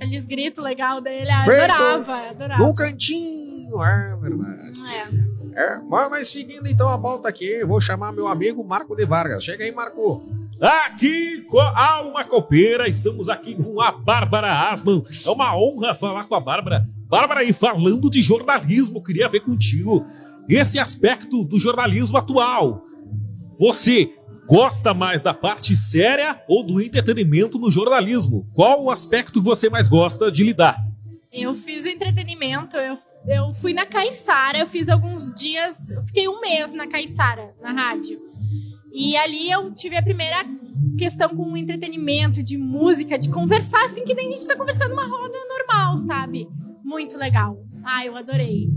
[0.01, 1.31] aqueles gritos legal dele.
[1.31, 1.73] ah, Feito.
[1.73, 2.63] Adorava, adorava.
[2.65, 4.81] No cantinho, é verdade.
[5.17, 5.31] É.
[5.53, 9.43] É, mas, mas seguindo então a pauta aqui, vou chamar meu amigo Marco de Vargas.
[9.45, 10.23] Chega aí, Marco.
[10.61, 15.03] Aqui com a Alma Copeira, estamos aqui com a Bárbara Asman.
[15.25, 16.85] É uma honra falar com a Bárbara.
[17.09, 20.07] Bárbara, e falando de jornalismo, queria ver contigo
[20.49, 22.85] esse aspecto do jornalismo atual.
[23.61, 24.15] Você
[24.47, 28.49] gosta mais da parte séria ou do entretenimento no jornalismo?
[28.55, 30.83] Qual o aspecto que você mais gosta de lidar?
[31.31, 32.97] Eu fiz entretenimento, eu,
[33.27, 37.73] eu fui na Caiçara, eu fiz alguns dias, eu fiquei um mês na Caiçara, na
[37.73, 38.19] rádio.
[38.95, 40.39] E ali eu tive a primeira
[40.97, 45.07] questão com entretenimento, de música, de conversar assim que nem a gente tá conversando numa
[45.07, 46.49] roda normal, sabe?
[46.83, 47.63] Muito legal.
[47.85, 48.71] Ah, eu adorei.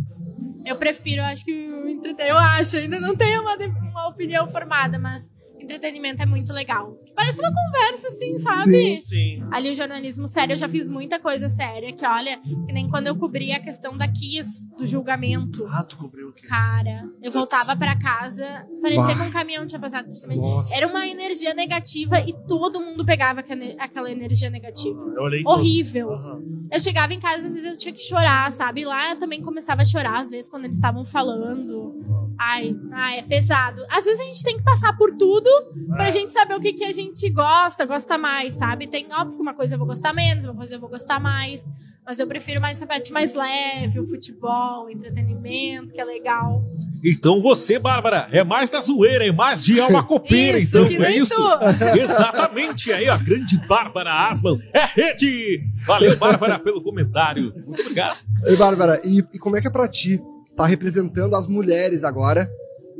[0.66, 2.22] Eu prefiro, acho que entretenimento.
[2.22, 3.58] Eu acho, ainda não tenho uma,
[3.94, 6.96] uma opinião formada, mas entretenimento é muito legal.
[7.16, 8.62] Parece uma conversa, assim, sabe?
[8.64, 8.98] Sim.
[9.00, 9.44] Sim.
[9.52, 13.08] Ali o jornalismo sério, eu já fiz muita coisa séria, que olha, que nem quando
[13.08, 15.66] eu cobri a questão da Kiss, do julgamento.
[15.70, 16.48] Ah, tu cobriu o que?
[16.48, 20.36] Cara, eu voltava pra casa, parecia que um caminhão tinha passado por cima.
[20.36, 20.76] Nossa.
[20.76, 25.00] Era uma energia negativa e todo mundo pegava aquela- energia negativa.
[25.16, 25.44] Eu olhei.
[25.46, 26.12] Horrível.
[26.12, 26.42] Aham.
[26.72, 28.84] Eu chegava em casa, às vezes eu tinha que chorar, sabe?
[28.84, 31.94] Lá eu também começava a chorar, às vezes, quando eles estavam falando.
[32.40, 33.86] Ai, ai, é pesado.
[33.90, 35.50] Às vezes a gente tem que passar por tudo
[35.90, 38.88] pra gente saber o que, que a gente gosta, gosta mais, sabe?
[38.88, 41.72] Tem, óbvio que uma coisa eu vou gostar menos, uma coisa eu vou gostar mais.
[42.06, 46.62] Mas eu prefiro mais essa parte mais leve, o futebol, o entretenimento, que é legal.
[47.02, 50.96] Então você, Bárbara, é mais da zoeira, é mais de alma copeira, Isso, então, que
[50.98, 51.34] é nem isso?
[51.34, 51.64] tu.
[51.98, 55.64] Exatamente, aí a grande Bárbara Asman é rede!
[55.86, 57.54] Valeu, Bárbara, pelo comentário.
[57.66, 58.20] Muito obrigado.
[58.46, 60.22] Ei, Bárbara, e, e como é que é pra ti
[60.56, 62.48] tá representando as mulheres agora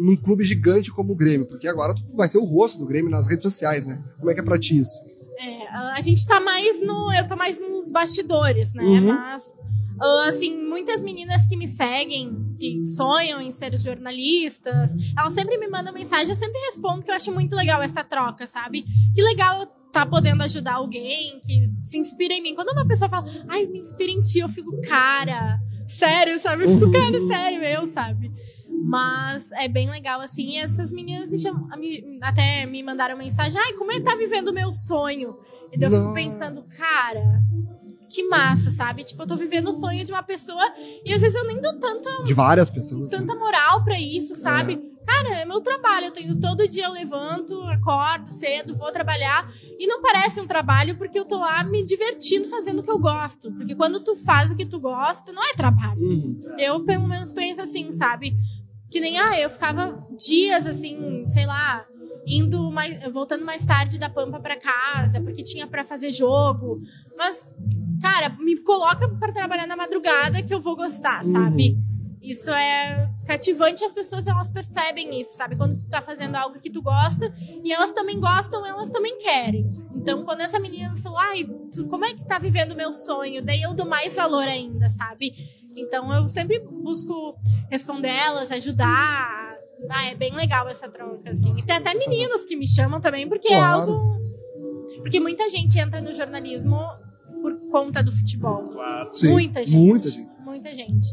[0.04, 1.48] num clube gigante como o Grêmio?
[1.48, 4.04] Porque agora tu vai ser o rosto do Grêmio nas redes sociais, né?
[4.20, 5.00] Como é que é pra ti isso?
[5.40, 7.12] É, a gente tá mais no.
[7.14, 8.84] Eu tô mais nos bastidores, né?
[8.84, 9.08] Uhum.
[9.08, 9.44] Mas.
[10.02, 15.68] ah, Assim, muitas meninas que me seguem, que sonham em ser jornalistas, elas sempre me
[15.70, 18.84] mandam mensagem, eu sempre respondo que eu acho muito legal essa troca, sabe?
[19.16, 22.56] Que legal tá podendo ajudar alguém que se inspira em mim.
[22.56, 26.64] Quando uma pessoa fala, ai, me inspira em ti, eu fico, cara, sério, sabe?
[26.64, 28.32] Eu fico, cara, sério, eu, sabe?
[28.84, 30.52] Mas é bem legal, assim.
[30.52, 34.16] E essas meninas me chamam, me- até me mandaram mensagem: ai, como é que tá
[34.16, 35.36] vivendo o meu sonho?
[35.72, 37.42] E eu fico pensando, cara,
[38.10, 39.04] que massa, sabe?
[39.04, 40.64] Tipo, eu tô vivendo o sonho de uma pessoa
[41.04, 43.12] e às vezes eu nem dou tanta, De várias pessoas.
[43.12, 43.18] né?
[43.18, 44.92] tanta moral pra isso, sabe?
[45.06, 46.06] Cara, é meu trabalho.
[46.08, 49.50] Eu tenho todo dia eu levanto, acordo cedo, vou trabalhar.
[49.80, 53.00] E não parece um trabalho porque eu tô lá me divertindo fazendo o que eu
[53.00, 53.52] gosto.
[53.52, 56.00] Porque quando tu faz o que tu gosta, não é trabalho.
[56.02, 56.42] Uhum.
[56.58, 58.34] Eu, pelo menos, penso assim, sabe?
[58.94, 61.84] Que nem, ah, eu ficava dias, assim, sei lá,
[62.28, 66.80] indo mais, voltando mais tarde da Pampa pra casa, porque tinha pra fazer jogo.
[67.18, 67.56] Mas,
[68.00, 71.76] cara, me coloca pra trabalhar na madrugada que eu vou gostar, sabe?
[72.22, 75.56] Isso é cativante, as pessoas elas percebem isso, sabe?
[75.56, 79.66] Quando tu tá fazendo algo que tu gosta e elas também gostam, elas também querem.
[79.96, 82.92] Então, quando essa menina me falou, ai, tu, como é que tá vivendo o meu
[82.92, 83.44] sonho?
[83.44, 85.34] Daí eu dou mais valor ainda, sabe?
[85.76, 87.36] Então eu sempre busco
[87.72, 89.58] responder elas, ajudar.
[89.90, 91.58] Ah, é bem legal essa troca, assim.
[91.58, 93.92] E tem até meninos que me chamam também, porque é Claro.
[93.92, 94.24] algo.
[95.02, 96.78] Porque muita gente entra no jornalismo
[97.42, 98.64] por conta do futebol.
[98.64, 99.14] Claro.
[99.16, 99.76] Sim, muita gente.
[99.78, 100.30] muita gente.
[100.46, 101.08] Muita gente.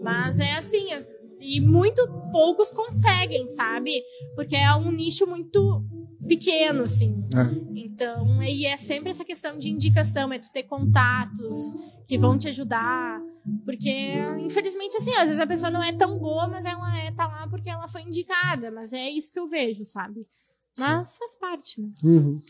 [0.00, 3.90] Mas é assim, as- e muito poucos conseguem, sabe?
[4.36, 5.84] Porque é um nicho muito
[6.28, 7.24] pequeno, assim.
[7.34, 7.62] É.
[7.74, 11.56] Então, e é sempre essa questão de indicação, é tu ter contatos
[12.06, 13.20] que vão te ajudar.
[13.64, 17.26] Porque, infelizmente, assim, às vezes a pessoa não é tão boa, mas ela é, tá
[17.26, 18.70] lá porque ela foi indicada.
[18.70, 20.26] Mas é isso que eu vejo, sabe?
[20.78, 21.88] Mas faz parte, né?
[22.02, 22.40] Uhum.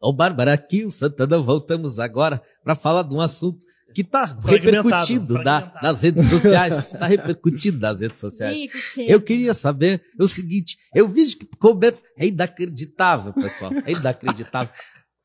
[0.00, 4.84] Ô, Bárbara, aqui o Santana, voltamos agora para falar de um assunto que tá Fragmentado,
[4.86, 6.90] repercutindo da- nas redes sociais.
[6.98, 8.56] tá repercutindo nas redes sociais.
[8.94, 11.98] Que Eu queria saber o seguinte: eu vi que tu comenta.
[12.16, 13.70] É inacreditável, pessoal.
[13.86, 14.72] É inacreditável.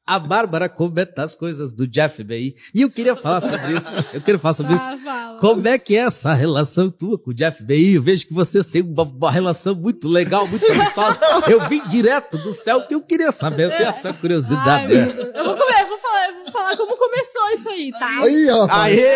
[0.07, 2.55] A Bárbara comenta as coisas do Jeff BI.
[2.73, 4.05] E eu queria falar sobre isso.
[4.13, 4.87] Eu queria falar sobre isso.
[4.87, 5.39] Ah, fala.
[5.39, 7.95] Como é que é essa relação tua com o Jeff BI?
[7.95, 11.19] Eu vejo que vocês têm uma, uma relação muito legal, muito amistosa.
[11.49, 13.65] Eu vim direto do céu que eu queria saber.
[13.65, 14.87] Eu tenho essa Ai, curiosidade.
[14.87, 15.13] Deus.
[15.35, 18.07] Eu vou, comer, eu vou falar, eu vou falar como começou isso aí, tá?
[18.07, 18.93] Aí, rapaz.
[18.93, 19.15] Aê!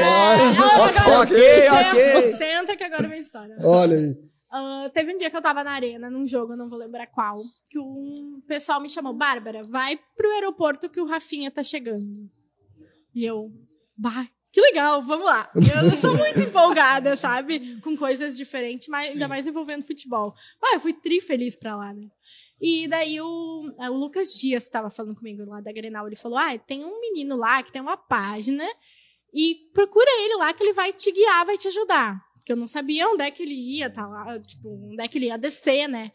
[1.22, 2.36] Ok, senta, ok.
[2.38, 3.56] Senta que agora é minha história.
[3.64, 4.31] Olha aí.
[4.52, 7.08] Ah, teve um dia que eu tava na arena, num jogo, eu não vou lembrar
[7.08, 7.38] qual,
[7.70, 12.30] que um pessoal me chamou, Bárbara, vai pro aeroporto que o Rafinha tá chegando.
[13.16, 13.50] E eu,
[13.96, 15.50] bah, que legal, vamos lá.
[15.56, 17.80] Eu sou muito empolgada, sabe?
[17.80, 20.36] Com coisas diferentes, mas ainda mais envolvendo futebol.
[20.62, 22.10] Ah, eu fui tri feliz pra lá, né?
[22.60, 26.58] E daí o, o Lucas Dias tava falando comigo lá da Grenal, ele falou, ah,
[26.58, 28.68] tem um menino lá que tem uma página
[29.34, 32.22] e procura ele lá que ele vai te guiar, vai te ajudar.
[32.42, 35.20] Porque eu não sabia onde é que ele ia, tá lá, tipo, onde é que
[35.20, 36.12] ele ia descer, né?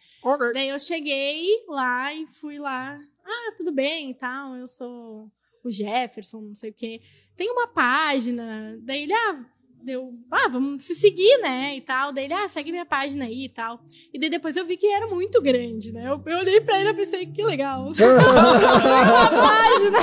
[0.53, 2.99] Daí eu cheguei lá e fui lá.
[3.25, 5.31] Ah, tudo bem e tal, eu sou
[5.63, 7.01] o Jefferson, não sei o quê.
[7.37, 8.77] Tem uma página.
[8.83, 9.45] Daí ele, ah,
[9.85, 11.77] deu, ah, vamos se seguir, né?
[11.77, 12.13] E tal.
[12.13, 13.81] Daí ele, ah, segue minha página aí e tal.
[14.13, 16.09] E daí depois eu vi que era muito grande, né?
[16.09, 17.83] Eu, eu olhei pra ele e pensei, que legal.
[17.87, 19.99] uma página.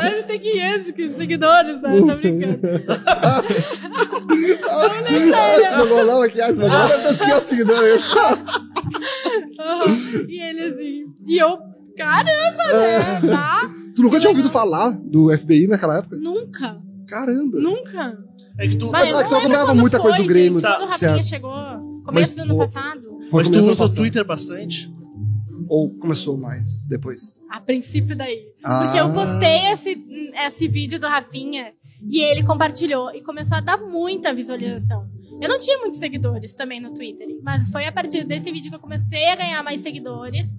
[0.02, 1.92] Deve ter 500 seguidores, né?
[2.00, 2.60] Tô brincando.
[4.52, 8.02] olhei pra Ah, mongolão aqui, ah, esse mongolão deve ter 500 seguidores.
[9.58, 10.26] Aham.
[10.28, 11.04] E ele assim.
[11.26, 11.58] E eu,
[11.96, 13.30] caramba, né?
[13.30, 13.70] Tá?
[13.94, 16.16] Tu nunca tinha ouvido falar do FBI naquela época?
[16.16, 17.58] Nunca, Caramba.
[17.60, 18.16] nunca.
[18.58, 20.58] É que tu, Mas ah, não tu lembro acompanhava quando muita coisa foi, do Grêmio,
[20.58, 21.26] Gente, quando o tá, Rafinha certo.
[21.26, 21.52] chegou,
[22.04, 23.94] começo Mas do ano tu- passado, Foi mas tu usa o.
[23.94, 24.92] Twitter bastante?
[25.68, 27.38] Ou começou mais depois?
[27.50, 28.40] a princípio daí.
[28.64, 28.82] Ah.
[28.84, 30.04] Porque eu postei esse,
[30.46, 35.08] esse vídeo do Rafinha e ele compartilhou e começou a dar muita visualização.
[35.40, 38.76] Eu não tinha muitos seguidores também no Twitter, mas foi a partir desse vídeo que
[38.76, 40.58] eu comecei a ganhar mais seguidores.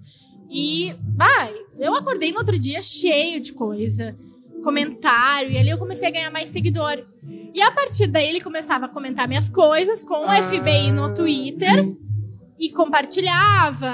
[0.49, 4.17] E, vai, eu acordei no outro dia cheio de coisa,
[4.63, 7.05] comentário, e ali eu comecei a ganhar mais seguidor.
[7.53, 11.13] E a partir daí ele começava a comentar minhas coisas com o Ah, FBI no
[11.13, 11.97] Twitter Sim.
[12.57, 13.91] e compartilhava.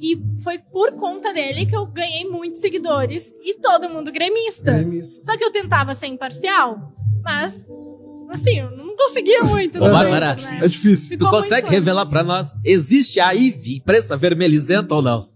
[0.00, 4.72] E foi por conta dele que eu ganhei muitos seguidores e todo mundo gremista.
[4.72, 5.22] Gremista.
[5.24, 7.68] Só que eu tentava ser imparcial, mas
[8.30, 9.76] assim, eu não conseguia muito.
[9.78, 10.60] Ô, Bárbara, né?
[10.62, 11.18] É difícil.
[11.18, 15.29] Tu Ficou consegue muito- revelar pra nós, existe a Ivy imprensa vermelhizenta ou não?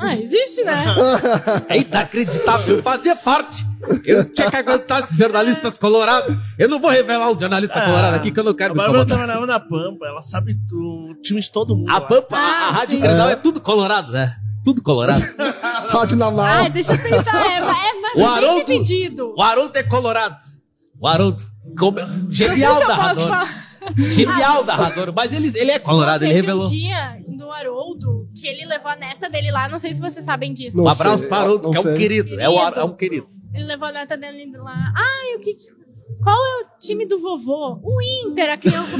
[0.00, 0.84] Ah, existe, né?
[1.68, 3.66] É inacreditável, fazia parte.
[4.04, 6.36] Eu tinha que aguentar esses jornalistas colorados.
[6.58, 9.02] Eu não vou revelar os jornalistas colorados aqui que eu não quero A me Bárbara
[9.02, 9.26] incomodar.
[9.26, 11.90] trabalhava na Pampa, ela sabe tu, o time de todo mundo.
[11.90, 12.00] A.
[12.00, 13.00] Pampa, a, a Ah, Rádio.
[13.00, 14.34] Grenal é tudo colorado, né?
[14.64, 15.22] Tudo colorado.
[15.88, 16.44] Rádio Naval.
[16.44, 17.34] Ai, deixa eu pensar.
[17.36, 17.60] É, é
[18.00, 19.34] mas O é bem Haroldo- dividido.
[19.36, 20.36] O Haroldo é colorado.
[21.00, 21.42] O Haroldo.
[21.78, 21.98] Como,
[22.30, 23.48] genial posso narrador.
[23.96, 25.12] Genial narrador.
[25.14, 26.66] Mas ele, ele é colorado, ele revelou.
[26.66, 30.24] um dia do Haroldo que ele levou a neta dele lá, não sei se vocês
[30.24, 30.76] sabem disso.
[30.76, 31.94] Não Um abraço sei, para o Haroldo, que é um sei.
[31.96, 32.40] querido.
[32.40, 33.26] É, o, é um querido.
[33.54, 34.92] Ele levou a neta dele lá.
[34.94, 35.54] Ai, o que.
[35.54, 35.77] que-
[36.22, 37.78] Qual é o time do vovô?
[37.82, 38.96] O Inter, a criança.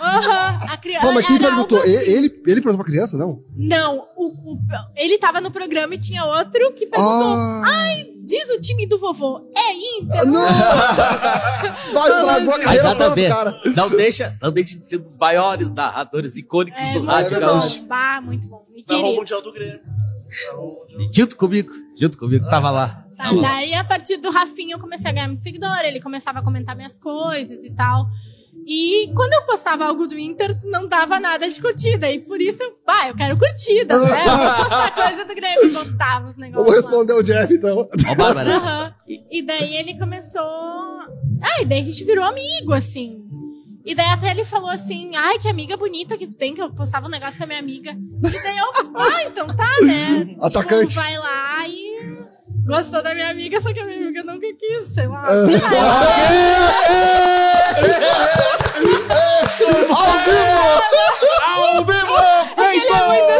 [0.00, 1.02] Aham, a criança.
[1.06, 1.78] Calma, quem perguntou?
[1.78, 2.10] algo assim.
[2.12, 3.42] Ele, ele perguntou pra criança, não?
[3.56, 4.58] Não, o, o-
[4.96, 7.34] ele tava no programa e tinha outro que perguntou.
[7.34, 7.62] Ah.
[7.66, 9.50] Ai, diz o time do vovô.
[9.56, 10.26] É Inter?
[10.26, 10.42] Não!
[11.92, 13.60] Vai, estragou a Mas carreira toda do cara.
[13.76, 17.82] Não deixa, não deixe de ser um dos maiores narradores icônicos É do rádio gaúcho.
[17.84, 18.64] Bah, muito bom.
[18.72, 19.16] Me Narrou o.
[19.16, 19.80] Mundial do Grêmio.
[21.12, 21.70] Junto comigo,
[22.00, 23.04] junto comigo, tava lá.
[23.22, 25.78] Tá, daí, a partir do Rafinha, eu comecei a ganhar muito seguidor.
[25.84, 28.06] Ele começava a comentar minhas coisas e tal.
[28.66, 32.10] E quando eu postava algo do Inter, não dava nada de curtida.
[32.10, 34.26] E por isso, vai, eu quero curtida, né?
[34.26, 36.66] Eu vou postar coisa do Grêmio, botava os negócios.
[36.66, 36.90] Vamos lá.
[36.90, 37.88] responder o Jeff, então.
[38.08, 38.56] Ó, Bárbara.
[38.56, 38.94] Aham.
[39.08, 40.42] E daí ele começou.
[40.42, 43.22] Ah, e daí a gente virou amigo, assim.
[43.84, 46.72] E daí até ele falou assim: ai, que amiga bonita que tu tem, que eu
[46.72, 47.90] postava um negócio com a minha amiga.
[47.90, 48.66] E daí eu,
[48.96, 50.36] ah, então tá, né?
[50.40, 50.88] Atacante.
[50.88, 51.51] Tipo, vai lá e
[52.64, 55.24] gostou da minha amiga, só que a minha amiga nunca quis, sei lá.
[55.26, 56.02] Sei lá.
[61.54, 62.18] Ao vivo!
[62.58, 63.32] Ele é muito.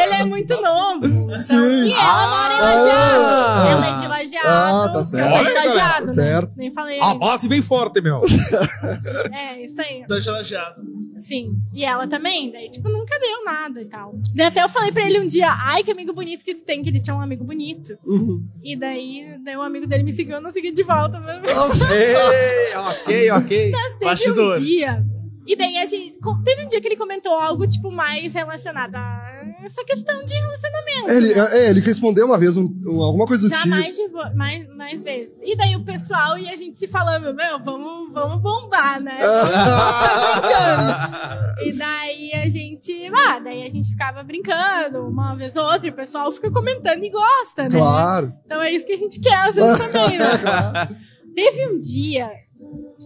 [0.00, 1.07] Ele é muito novo.
[1.44, 1.84] Então, Sim.
[1.88, 3.68] E ela mora em Lajeado.
[3.68, 4.48] Ela é de Lajeado.
[4.48, 5.28] Ah, tá certo.
[5.28, 5.52] Eu sou de.
[5.54, 6.12] Lajeado, né?
[6.12, 6.56] Certo.
[6.56, 7.00] Nem falei.
[7.00, 8.20] A base vem forte, meu.
[9.32, 10.04] É, isso aí.
[10.06, 10.82] Tá geladeado.
[11.16, 11.52] Sim.
[11.74, 12.50] E ela também.
[12.50, 14.14] Daí, tipo, nunca deu nada e tal.
[14.34, 16.82] Daí até eu falei pra ele um dia, ai, que amigo bonito que tu tem,
[16.82, 17.96] que ele tinha um amigo bonito.
[18.04, 18.44] Uhum.
[18.62, 21.18] E daí, daí um amigo dele me seguiu, eu não segui de volta.
[21.20, 23.72] Mas Ei, ok, ok.
[23.72, 24.58] teve Bastidores.
[24.58, 25.04] um dia.
[25.48, 26.18] E daí a gente.
[26.44, 29.24] Teve um dia que ele comentou algo, tipo, mais relacionado a
[29.64, 31.10] essa questão de relacionamento.
[31.10, 33.68] Ele, é, ele respondeu uma vez um- um- alguma coisa do Já tipo.
[33.70, 35.40] mais, de mais, mais vezes.
[35.42, 39.18] E daí o pessoal e a gente se falando, meu, vamos, vamos bombar, né?
[41.64, 43.10] e daí a gente.
[43.28, 47.02] Ah, daí a gente ficava brincando uma vez ou outra, e o pessoal fica comentando
[47.02, 47.78] e gosta, né?
[47.78, 48.32] Claro.
[48.44, 50.26] Então é isso que a gente quer às vezes também, né?
[51.34, 52.30] Teve um dia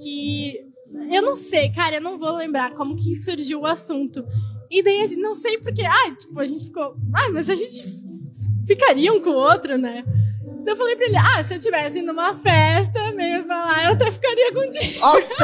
[0.03, 0.72] que.
[1.15, 4.25] Eu não sei, cara, eu não vou lembrar como que surgiu o assunto.
[4.71, 5.83] E daí a gente não sei porque.
[5.83, 6.97] Ah, tipo, a gente ficou.
[7.15, 7.85] Ah, mas a gente
[8.67, 10.05] ficaria um com o outro, né?
[10.63, 13.93] Então eu falei pra ele, ah, se eu tivesse numa festa, meio pra lá, eu
[13.93, 15.05] até ficaria contigo.
[15.05, 15.37] Ah, que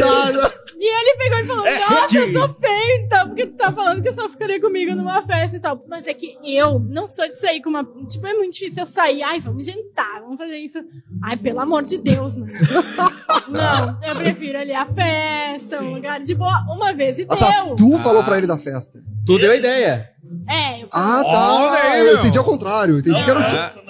[0.00, 0.58] barbaridade!
[0.80, 4.00] E ele pegou e falou, É, nossa, eu sou feio, então, porque tu tá falando
[4.00, 5.82] que só ficaria comigo numa festa e tal.
[5.88, 7.84] Mas é que eu não sou de sair com uma.
[8.08, 9.22] Tipo, é muito difícil eu sair.
[9.24, 10.78] Ai, vamos jantar, vamos fazer isso.
[11.24, 12.46] Ai, pelo amor de Deus, né?
[13.48, 16.64] não, eu prefiro ali a festa, um lugar de boa.
[16.68, 17.50] Uma vez e Ah, tá.
[17.64, 17.74] deu.
[17.74, 19.00] Tu falou pra ele da festa.
[19.26, 20.10] Tu deu a ideia.
[20.48, 21.82] É, eu Ah, Olha tá.
[21.92, 22.94] aí, eu entendi ao contrário.
[22.94, 23.42] Eu entendi que era o.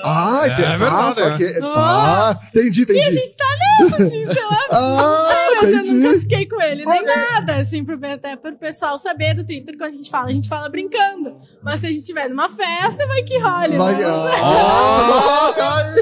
[0.05, 0.63] Ah, entendi.
[0.63, 1.37] É verdade, ah, só é.
[1.37, 1.61] que.
[1.65, 2.99] Ah, entendi, entendi.
[2.99, 3.45] E a gente tá
[3.81, 4.59] nessa, assim, sei lá.
[4.71, 9.35] Ah, Assim, eu nunca fiquei com ele, nem nada, assim, pro, até pro pessoal saber
[9.35, 11.37] do Twitter quando a gente fala, a gente fala brincando.
[11.63, 13.97] Mas se a gente tiver numa festa, vai que role, Vai.
[13.97, 14.05] né?
[14.41, 15.55] Ah.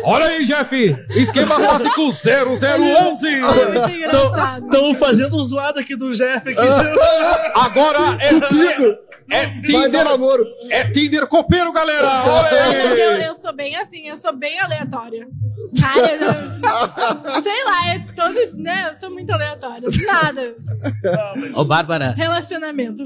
[0.05, 1.07] Olha aí, Jeff.
[1.11, 2.67] Esquema tático 0011.
[2.67, 4.67] É muito engraçado.
[4.67, 6.49] Estamos fazendo os lados aqui do Jeff.
[6.49, 6.61] Aqui.
[7.55, 9.06] Agora é Tinder.
[9.31, 10.05] É Tinder.
[10.05, 10.45] namoro.
[10.71, 12.07] É Tinder copeiro, galera.
[12.85, 15.27] Mas eu, eu sou bem assim, eu sou bem aleatória.
[15.81, 18.91] Cara, eu, sei lá, é todo, né?
[18.93, 19.89] Eu sou muito aleatória.
[20.07, 20.55] Nada.
[21.55, 23.05] Ô, Bárbara, Relacionamento.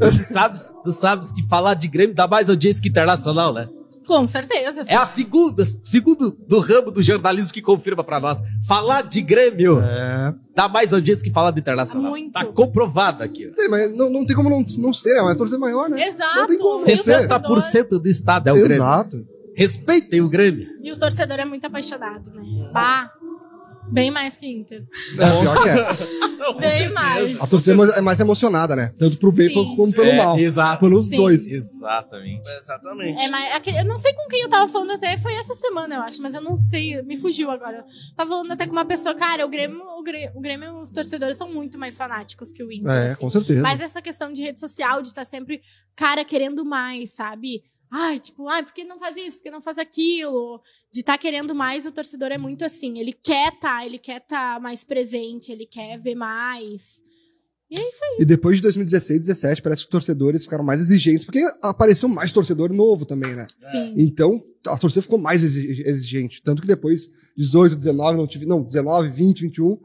[0.00, 3.68] tu sabes, tu sabes que falar de Grêmio dá mais audiência que internacional, né?
[4.10, 4.84] Com certeza.
[4.88, 8.42] É a segunda, segundo do ramo do jornalismo que confirma pra nós.
[8.66, 10.34] Falar de Grêmio É.
[10.52, 12.10] dá mais audiência que falar do internacional.
[12.10, 12.32] Muito.
[12.32, 13.46] Tá comprovado aqui.
[13.54, 16.08] Tem, mas não, não tem como não, não ser, é uma torcida maior, né?
[16.08, 16.38] Exato.
[16.38, 17.28] Não tem como não Sim, ser.
[17.28, 18.78] 70% do estado é o Grêmio.
[18.78, 19.24] Exato.
[19.56, 20.66] Respeitem o Grêmio.
[20.82, 22.42] E o torcedor é muito apaixonado, né?
[22.72, 23.12] Bah,
[23.90, 24.84] bem mais que Inter.
[25.18, 26.20] É, pior que é.
[26.40, 26.94] Não, Bem certeza.
[26.94, 27.40] mais.
[27.40, 28.92] A torcida é mais- é emocionada, né?
[28.98, 29.76] Tanto pro bem Sim.
[29.76, 30.38] como pelo É, mal.
[30.38, 30.80] exato.
[30.80, 31.16] Pelos Sim.
[31.16, 31.50] dois.
[31.52, 32.42] Exatamente.
[32.58, 33.22] Exatamente.
[33.22, 35.96] É, mas aquele- eu não sei com quem eu tava falando até, foi essa semana,
[35.96, 37.84] eu acho, mas eu não sei, me fugiu agora.
[38.16, 41.36] Tava falando até com uma pessoa, cara, o Grêmio, o Grêmio, o Grêmio os torcedores
[41.36, 42.90] são muito mais fanáticos que o Inter.
[42.90, 43.20] É, assim.
[43.20, 43.60] com certeza.
[43.60, 45.60] Mas essa questão de rede social, de estar sempre,
[45.94, 47.62] cara, querendo mais, sabe?
[47.92, 49.38] Ai, tipo, ai, por que não faz isso?
[49.38, 50.60] Por que não faz aquilo?
[50.92, 52.98] De estar querendo mais, o torcedor é muito assim.
[52.98, 57.02] Ele quer tá, ele quer estar mais presente, ele quer ver mais.
[57.70, 58.16] E é isso aí.
[58.20, 62.32] E depois de 2016, 17, parece que os torcedores ficaram mais exigentes, porque apareceu mais
[62.32, 63.46] torcedor novo também, né?
[63.58, 63.94] Sim.
[63.96, 64.36] Então,
[64.66, 66.42] a torcida ficou mais exi- exigente.
[66.42, 68.44] Tanto que depois, 18, 19, não tive.
[68.46, 69.78] Não, 19, 20, 21,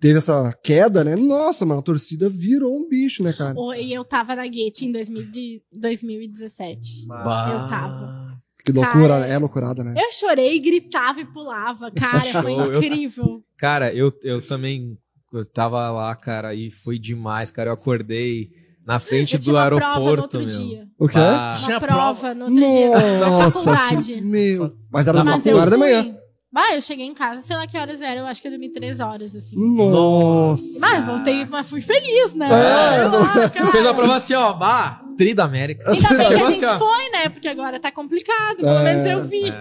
[0.00, 1.16] teve essa queda, né?
[1.16, 3.54] Nossa, mano, a torcida virou um bicho, né, cara?
[3.78, 7.06] E eu tava na Gate em 2000 de- 2017.
[7.08, 8.38] Eu tava.
[8.64, 9.26] Que loucura, Cara.
[9.26, 9.94] É loucurada, né?
[9.96, 11.90] Eu chorei, gritava e pulava.
[11.96, 13.42] Cara, foi incrível.
[13.56, 14.98] Cara, eu, eu também
[15.32, 17.70] eu tava lá, cara, e foi demais, cara.
[17.70, 18.48] Eu acordei
[18.86, 20.68] na frente Eu tinha do uma prova no aeroporto, outro meu.
[20.68, 20.88] dia.
[20.98, 21.18] O quê?
[21.18, 22.90] Ah, Uma Tinha prova no outro dia.
[22.90, 23.96] Na Nossa, faculdade.
[24.14, 24.72] assim, meu.
[24.90, 25.76] Mas era faculdade da fui.
[25.78, 26.17] manhã.
[26.50, 28.70] Bah, eu cheguei em casa, sei lá que horas era, eu acho que eu dormi
[28.72, 29.56] três horas, assim.
[29.58, 30.80] Nossa.
[30.80, 32.48] Mas voltei, mas fui feliz, né?
[32.48, 33.04] É.
[33.06, 33.50] Lá.
[33.70, 35.84] Fez a prova assim, ó, bah, tri da América.
[35.90, 37.28] Ainda bem que a assim, gente foi, né?
[37.28, 38.56] Porque agora tá complicado.
[38.56, 39.52] Pelo É, menos eu vi.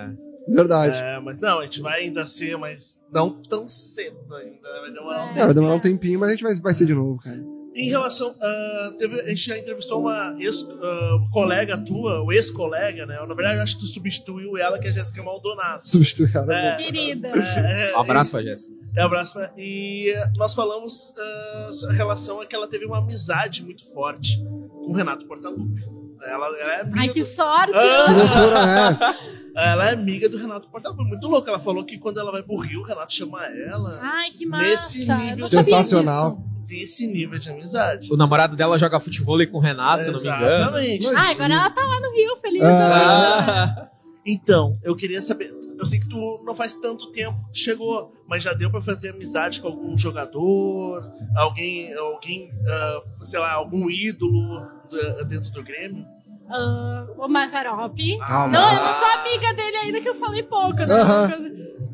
[0.48, 0.96] Verdade.
[0.96, 4.80] É, mas não, a gente vai ainda ser, mas não tão cedo ainda.
[4.82, 5.46] Vai demorar um É, tempo.
[5.46, 7.44] vai demorar um tempinho, mas a gente vai, vai ser de novo, cara.
[7.78, 8.34] Em relação.
[8.42, 13.16] ah, teve, a gente já entrevistou uma ex-colega tua, o ex-colega, né?
[13.28, 15.88] Na verdade, acho que tu substituiu ela, que é a Jéssica Maldonado.
[15.88, 16.54] Substituir ela.
[16.56, 17.28] É, Querida.
[17.30, 18.74] é, Um abraço pra Jéssica.
[18.96, 19.52] É, abraço pra...
[19.58, 24.92] E nós falamos ah, a relação é que ela teve uma amizade muito forte com
[24.92, 25.84] o Renato Portaluppi.
[26.24, 27.74] Ela, ela é amiga Ai, que do- sorte!
[27.74, 28.08] Que Ah!
[28.12, 29.18] loucura, né?
[29.56, 31.04] Ela é amiga do Renato Portaluppi.
[31.04, 31.50] Muito louca.
[31.52, 33.92] Ela falou que quando ela vai pro Rio, o Renato chama ela.
[34.02, 34.64] Ai, que massa!
[34.64, 36.32] Nesse nível Sensacional.
[36.38, 36.57] disso.
[36.68, 38.12] Tem esse nível de amizade.
[38.12, 40.46] O namorado dela joga futebol com o Renato, se eu não me engano.
[40.46, 41.08] Exatamente.
[41.16, 42.64] Ah, agora ela tá lá no Rio, feliz.
[42.64, 43.90] Ah.
[44.30, 45.50] Então, eu queria saber.
[45.80, 49.12] Eu sei que tu não faz tanto tempo que chegou, mas já deu pra fazer
[49.12, 54.68] amizade com algum jogador, alguém, alguém, ah, sei lá, algum ídolo
[55.30, 56.06] dentro do Grêmio?
[56.50, 58.00] Ah, o Mazarop.
[58.22, 60.94] Ah, não, eu não sou amiga dele ainda, que eu falei pouco, né?
[60.94, 61.30] Aham.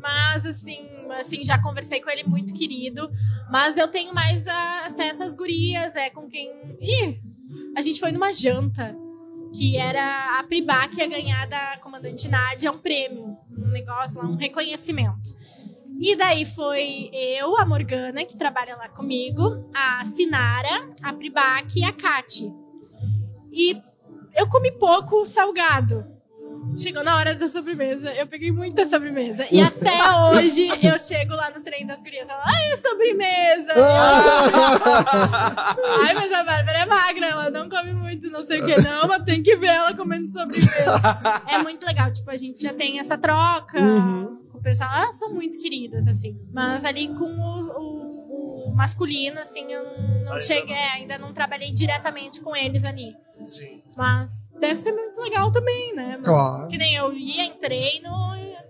[0.00, 0.86] Mas, assim,
[1.18, 3.10] assim, já conversei com ele, muito querido.
[3.50, 6.50] Mas eu tenho mais ah, acesso às gurias, é com quem...
[6.80, 7.20] Ih,
[7.76, 8.96] a gente foi numa janta,
[9.54, 14.36] que era a Pribac ia ganhar da comandante Nádia um prêmio, um negócio lá, um
[14.36, 15.32] reconhecimento.
[16.00, 20.70] E daí foi eu, a Morgana, que trabalha lá comigo, a Sinara,
[21.02, 22.52] a Pribac e a Kati.
[23.52, 23.80] E
[24.36, 26.04] eu comi pouco salgado.
[26.78, 29.46] Chegou na hora da sobremesa, eu peguei muita sobremesa.
[29.50, 29.92] E até
[30.32, 33.74] hoje eu chego lá no trem das gurias e falo, ai, sobremesa!
[36.02, 38.80] ai, mas a Bárbara é magra, ela não come muito, não sei o que.
[38.80, 41.00] Não, mas tem que ver ela comendo sobremesa.
[41.48, 43.78] é muito legal, tipo, a gente já tem essa troca
[44.50, 44.90] com o pessoal.
[44.96, 46.36] Elas são muito queridas, assim.
[46.52, 51.70] Mas ali com o, o- o masculino, assim, eu não, não cheguei, ainda não trabalhei
[51.72, 53.14] diretamente com eles ali.
[53.44, 53.82] Sim.
[53.96, 56.18] Mas deve ser muito legal também, né?
[56.24, 56.68] Claro.
[56.68, 58.10] Que nem eu ia em treino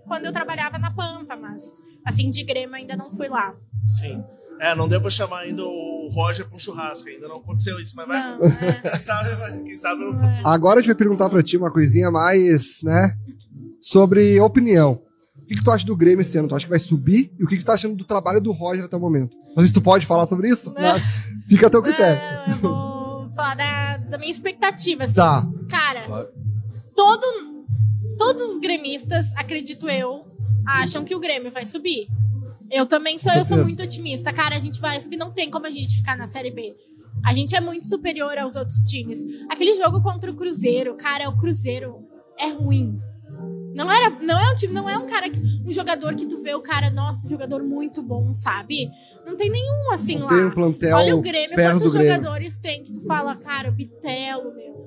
[0.07, 3.53] quando eu trabalhava na Pampa, mas assim, de Grêmio ainda não fui lá.
[3.83, 4.23] Sim.
[4.59, 7.93] É, não deu pra chamar ainda o Roger pra um churrasco, ainda não aconteceu isso,
[7.95, 8.37] mas vai.
[8.37, 8.89] Não, é.
[8.91, 10.41] Quem sabe, vai- quem sabe no futuro.
[10.47, 13.17] Agora a gente vai perguntar pra ti uma coisinha mais, né?
[13.81, 15.01] Sobre opinião.
[15.41, 16.47] O que, que tu acha do Grêmio esse ano?
[16.47, 17.31] Tu acha que vai subir?
[17.39, 19.35] E o que, que tu tá achando do trabalho do Roger até o momento?
[19.49, 20.73] Não sei se tu pode falar sobre isso.
[20.73, 21.03] mas
[21.47, 22.19] Fica a teu critério.
[22.19, 22.94] É, eu vou
[23.35, 25.15] falar da, da minha expectativa, assim.
[25.15, 25.47] Tá.
[25.69, 26.31] Cara,
[26.95, 27.65] todo,
[28.17, 30.25] todos os gremistas, acredito eu,
[30.65, 32.07] acham que o Grêmio vai subir.
[32.71, 34.33] Eu também sou, eu sou muito otimista.
[34.33, 36.75] Cara, a gente vai subir, não tem como a gente ficar na Série B.
[37.23, 39.19] A gente é muito superior aos outros times.
[39.49, 41.99] Aquele jogo contra o Cruzeiro, cara, o Cruzeiro
[42.39, 42.97] é ruim.
[43.75, 46.41] Não era, não é um time, não é um cara, que- um jogador que tu
[46.41, 48.89] vê o cara, nossa, jogador muito bom, sabe?
[49.25, 50.29] Não tem nenhum assim Não lá.
[50.35, 52.15] tem um plantel Olha o Grêmio, quantos do Grêmio.
[52.15, 54.85] jogadores tem que tu fala, cara, o Bitelo, meu.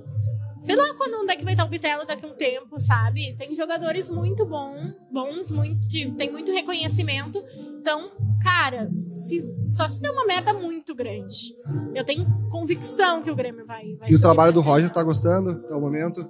[0.61, 3.37] Sei lá quando onde é que vai estar o Bitelo daqui a um tempo, sabe?
[3.37, 4.75] Tem jogadores muito bom,
[5.13, 7.41] bons, muito, que tem muito reconhecimento.
[7.81, 8.11] Então,
[8.43, 11.55] cara, se, só se der uma merda muito grande.
[11.95, 13.95] Eu tenho convicção que o Grêmio vai.
[14.01, 16.29] vai E o trabalho do Roger tá gostando até o momento?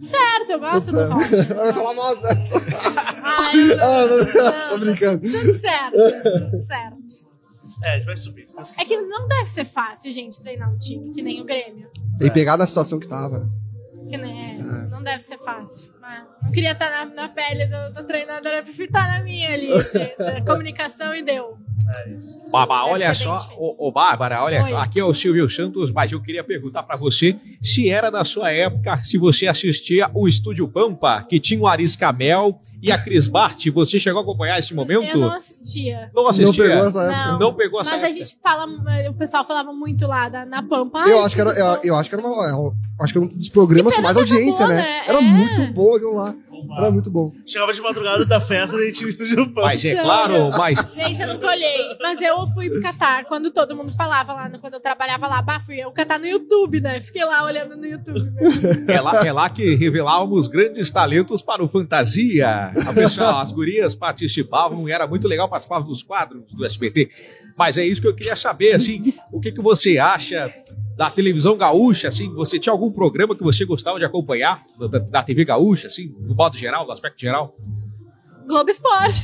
[0.00, 1.28] Certo, eu gosto do Roger.
[1.28, 1.54] certo.
[1.56, 2.14] Vai falar mal?
[3.22, 5.20] Ai, eu Ah, não- não, não, Tô brincando.
[5.20, 5.96] Tudo certo,
[6.50, 7.32] tudo certo.
[7.84, 8.44] É, a gente vai subir.
[8.78, 11.90] É que não deve ser fácil, gente, treinar um time, que nem o Grêmio.
[12.20, 13.48] E pegar na situação que tava.
[14.08, 15.90] Que né, não deve ser fácil.
[16.00, 19.52] Mas não queria estar na, na pele do, do treinador, eu prefiro estar na minha
[19.52, 21.56] ali, de, da comunicação e deu.
[21.88, 22.40] É isso.
[22.50, 24.72] Baba, olha só, ô, ô Bárbara, olha, Oi.
[24.74, 28.50] aqui é o Silvio Santos, mas eu queria perguntar pra você se era da sua
[28.52, 33.26] época, se você assistia o Estúdio Pampa, que tinha o Aris Camel e a Cris
[33.26, 35.04] Bart, você chegou a acompanhar esse momento?
[35.08, 36.10] Eu não assistia.
[36.14, 36.64] Não Não assistia?
[36.64, 37.26] pegou essa época.
[37.32, 38.24] Não, Não pegou essa Mas a época?
[38.24, 38.66] gente fala,
[39.10, 41.04] o pessoal falava muito lá da, na Pampa.
[41.06, 41.80] Eu "Ai, acho que era, eu, Pampa".
[41.86, 44.64] eu acho que era uma, eu acho que era um dos programas com mais audiência,
[44.64, 44.82] acabou, né?
[44.82, 45.02] né?
[45.08, 45.22] Era É.
[45.22, 46.34] muito boa aquilo lá.
[46.76, 47.32] Era muito bom.
[47.46, 49.62] Chegava de madrugada da festa e tinha o estúdio Pump.
[49.62, 51.96] Mas é claro, mas Gente, eu nunca olhei.
[52.00, 55.60] Mas eu fui pro Catar quando todo mundo falava lá, quando eu trabalhava lá, bah,
[55.60, 57.00] fui eu catar no YouTube, né?
[57.00, 58.20] Fiquei lá olhando no YouTube.
[58.20, 58.90] mesmo.
[58.90, 62.72] é lá, é lá que revelávamos grandes talentos para o Fantasia.
[62.86, 67.10] A pessoa, as gurias participavam e era muito legal, participavam dos quadros do SBT.
[67.56, 70.52] Mas é isso que eu queria saber, assim, o que, que você acha
[70.96, 75.22] da televisão gaúcha, assim, você tinha algum programa que você gostava de acompanhar, da, da
[75.22, 77.54] TV gaúcha, assim, no modo geral, no aspecto geral?
[78.46, 79.22] Globo Esporte.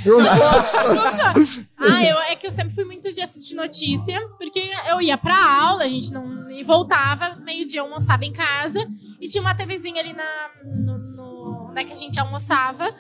[1.77, 5.37] ah, eu, é que eu sempre fui muito de assistir notícia, porque eu ia pra
[5.63, 6.51] aula, a gente não.
[6.51, 8.79] E voltava, meio-dia almoçava em casa,
[9.21, 10.51] e tinha uma TVzinha ali na.
[10.65, 12.93] No, no, né, que a gente almoçava.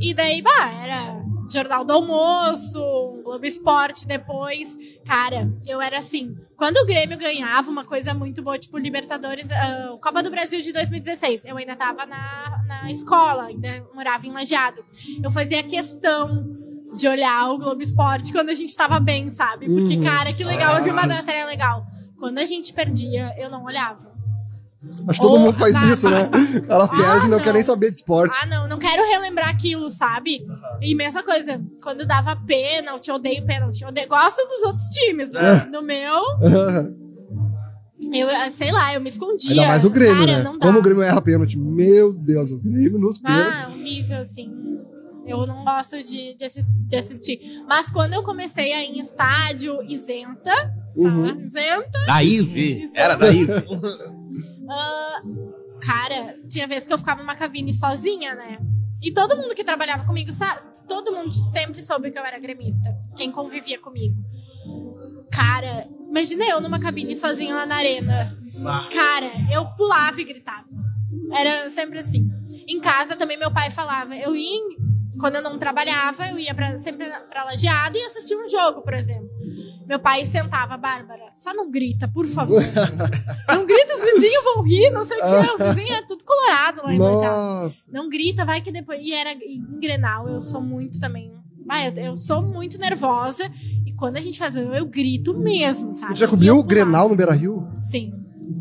[0.00, 2.80] E daí, bah, era Jornal do Almoço,
[3.24, 4.76] Globo Esporte depois.
[5.04, 6.32] Cara, eu era assim.
[6.56, 10.72] Quando o Grêmio ganhava uma coisa muito boa, tipo Libertadores, ah, Copa do Brasil de
[10.72, 14.84] 2016, eu ainda tava na, na escola, ainda morava em Lajeado.
[15.22, 16.46] Eu fazia questão
[16.96, 19.66] de olhar o Globo Esporte quando a gente tava bem, sabe?
[19.66, 21.86] Porque, cara, que legal, eu vi uma matéria legal.
[22.18, 24.17] Quando a gente perdia, eu não olhava.
[25.08, 25.86] Acho que todo Oh, mundo faz tá.
[25.92, 26.30] isso, né?
[26.68, 27.38] Elas Ah, perdem e não não.
[27.38, 28.36] querem nem saber de esporte.
[28.40, 30.46] Ah, não, não quero relembrar aquilo, sabe?
[30.80, 33.82] E mesma coisa, quando dava pênalti, eu odeio pênalti.
[33.82, 35.68] Eu gosto dos outros times, né?
[35.72, 36.22] No meu,
[38.12, 39.50] eu, ah, sei lá, eu me escondia.
[39.50, 40.52] Ainda mais o Grêmio, Cara, né?
[40.60, 41.58] Como o Grêmio erra pênalti.
[41.58, 43.54] Meu Deus, o Grêmio nos pênaltis.
[43.64, 44.50] Ah, horrível, assim.
[45.26, 47.38] Eu não gosto de, de, assis- de assistir.
[47.68, 50.52] Mas quando eu comecei a ir em estádio isenta,
[50.96, 51.26] Uhum.
[51.26, 51.42] tá?
[51.42, 52.90] isenta, Naive.
[52.94, 53.52] Era naive.
[54.70, 55.22] ah,
[55.80, 58.58] cara, tinha vezes que eu ficava numa cabine sozinha, né?
[59.02, 60.30] E todo mundo que trabalhava comigo,
[60.88, 62.96] todo mundo sempre soube que eu era gremista.
[63.16, 64.16] Quem convivia comigo.
[65.30, 68.36] Cara, imagina eu numa cabine sozinha lá na arena.
[68.92, 70.66] Cara, eu pulava e gritava.
[71.32, 72.28] Era sempre assim.
[72.66, 74.16] Em casa também meu pai falava.
[74.16, 74.76] Eu ia, em-
[75.20, 78.94] quando eu não trabalhava, eu ia pra, sempre pra lajeada e assistia um jogo, por
[78.94, 79.28] exemplo.
[79.88, 82.60] Meu pai sentava, Bárbara, só não grita, por favor.
[83.48, 85.62] não grita, os vizinhos vão rir, não sei o que.
[85.62, 86.98] Os vizinhos é tudo colorado lá em.
[87.90, 89.00] Não grita, vai que depois.
[89.02, 91.32] E era em Grenal, eu sou muito também.
[91.70, 93.50] Ah, eu, eu sou muito nervosa.
[93.86, 96.18] E quando a gente faz, eu, eu grito mesmo, sabe?
[96.18, 97.66] Já E cobriu eu o Grenal no Beira-Rio?
[97.82, 98.12] Sim.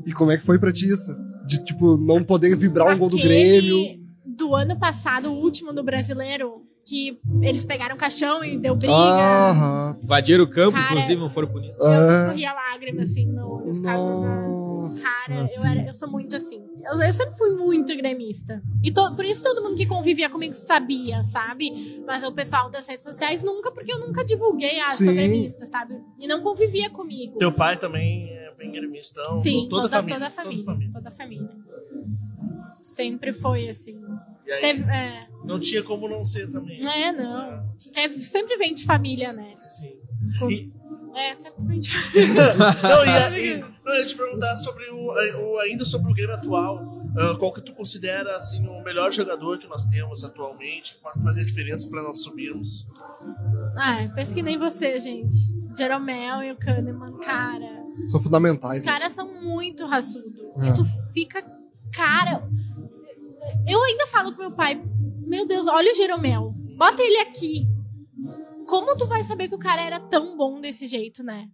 [0.05, 1.13] E como é que foi pra ti isso?
[1.45, 4.07] De, tipo, não poder vibrar um gol do Aquele Grêmio.
[4.25, 8.93] Do ano passado, o último do brasileiro, que eles pegaram o caixão e deu briga.
[8.93, 9.99] Aham.
[10.01, 11.77] Invadiram o campo, Cara, inclusive não foram punidos.
[11.77, 12.17] Eu Ah.
[12.21, 13.73] escorria lágrima assim no meu olho.
[13.81, 15.03] Nossa.
[15.03, 15.67] Cara, eu, assim.
[15.67, 16.63] era, eu sou muito assim.
[16.85, 18.61] Eu, eu sempre fui muito gremista.
[18.81, 22.03] E to- por isso todo mundo que convivia comigo sabia, sabe?
[22.07, 25.95] Mas o pessoal das redes sociais nunca, porque eu nunca divulguei, ah, sou gremista, sabe?
[26.17, 27.37] E não convivia comigo.
[27.37, 29.35] Teu pai também é bem gremistão.
[29.35, 30.15] Sim, toda, toda, a família.
[30.15, 30.91] toda a família.
[30.93, 31.49] Toda a família.
[32.81, 33.99] Sempre foi assim.
[34.47, 36.79] E aí, Teve, é, não tinha como não ser também.
[36.85, 37.61] é, não.
[37.95, 39.53] É, sempre vem de família, né?
[39.57, 39.93] Sim.
[40.39, 40.71] Com- E-
[41.15, 42.53] É, sempre vem de família.
[42.83, 46.35] não, e, e, não, eu ia te perguntar sobre o, o- ainda sobre o Grêmio
[46.35, 46.79] atual.
[47.17, 51.21] Ah, qual que tu considera assim, o melhor jogador que nós temos atualmente, que pode
[51.23, 52.85] fazer diferença para nós subirmos?
[53.75, 55.33] Ah, penso que nem você, gente.
[55.75, 57.83] Jeromel e o Kahneman, cara.
[58.05, 58.79] São fundamentais.
[58.79, 58.91] Os né?
[58.91, 60.39] caras são muito raçudos.
[60.61, 60.67] É.
[60.69, 61.41] E tu fica.
[61.93, 62.47] Cara.
[63.67, 64.81] Eu ainda falo com meu pai:
[65.25, 66.51] Meu Deus, olha o Jeromel.
[66.77, 67.67] Bota ele aqui.
[68.67, 71.47] Como tu vai saber que o cara era tão bom desse jeito, né?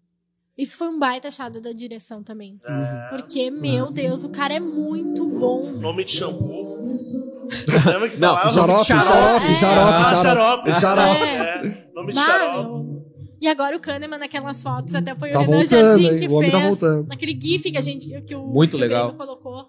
[0.58, 2.60] Isso foi um baita achado da direção também.
[3.10, 5.72] Porque, meu Deus, o cara é muito bom.
[5.74, 6.74] Nome de shampoo.
[7.88, 8.36] Lembra que Não?
[8.50, 9.56] Xarope, xarope, É.
[9.56, 10.74] xarope, Ah, xarope.
[10.74, 10.74] xarope.
[10.74, 11.24] Xarope.
[11.24, 12.94] É, nome de xarope.
[13.42, 16.20] E agora o Kahneman naquelas fotos, até foi Tá o Renan voltando, Jardim hein?
[16.20, 16.70] que O homem tá fez.
[16.70, 17.08] voltando.
[17.10, 18.22] naquele GIF que a gente.
[18.22, 19.14] Que o, Muito que legal.
[19.16, 19.66] Colocou.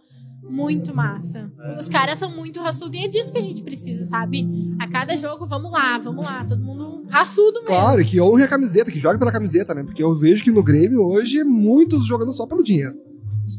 [0.49, 1.51] Muito massa.
[1.78, 4.47] Os caras são muito raçudos e é disso que a gente precisa, sabe?
[4.78, 6.45] A cada jogo, vamos lá, vamos lá.
[6.45, 7.66] Todo mundo raçudo mesmo.
[7.66, 9.82] Claro, e que honre a camiseta, que joga pela camiseta, né?
[9.82, 12.95] Porque eu vejo que no Grêmio hoje é muitos jogando só pelo dinheiro.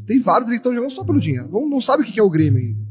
[0.06, 1.48] Tem vários ali que estão jogando só pelo dinheiro.
[1.52, 2.86] Não, não sabe o que é o Grêmio ainda.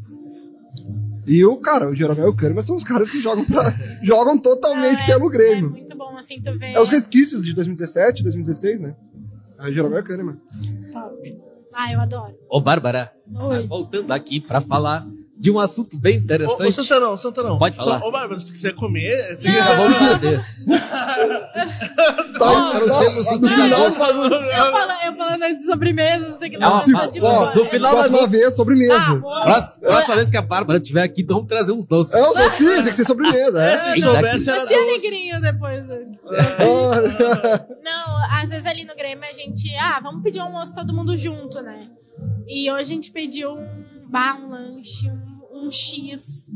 [1.28, 3.74] E o cara, o Jeromel e o Kahneman são os caras que jogam, pra-
[4.04, 5.72] jogam totalmente É, pelo É Grêmio.
[5.72, 6.74] muito bom, assim, tu vê.
[6.74, 8.96] É os resquícios de 2017, 2016, né?
[9.60, 10.38] É o Jeromel e o Kahneman.
[10.93, 11.05] Top.
[11.76, 12.34] Ah, eu adoro.
[12.49, 13.67] Ô, Bárbara, Oi.
[13.67, 15.05] voltando aqui pra falar
[15.38, 16.72] de um assunto bem Ô, ô, interessante.
[16.74, 17.58] Santanão, Santanão.
[17.60, 18.02] Pode falar.
[18.04, 19.54] Ô, Bárbara, se quiser comer, Não.
[19.54, 20.46] Tá bom entender.
[22.40, 24.24] Tá, eu não sei, no final, Eu, falo,
[25.06, 26.58] eu falando de sobremesa, não sei o que.
[26.58, 27.56] Não, mas, de ó, boa.
[27.56, 28.96] no final É- nós próxima vez, sobremesa.
[28.96, 29.44] Ah.
[29.44, 32.14] Próxima, próxima vez que a Bárbara estiver aqui, então vamos trazer uns doces.
[32.14, 33.62] É o docinho, tem que ser sobremesa.
[33.62, 33.78] É.
[33.78, 35.84] se Ainda soubesse, era tinha negrinho depois.
[35.90, 36.20] antes.
[36.60, 40.94] Ah, Não, às vezes ali no Grêmio a gente, ah, vamos pedir um almoço todo
[40.94, 41.88] mundo junto, né?
[42.48, 43.85] E hoje a gente pediu um
[44.16, 46.51] bar, um lanche, um, um X.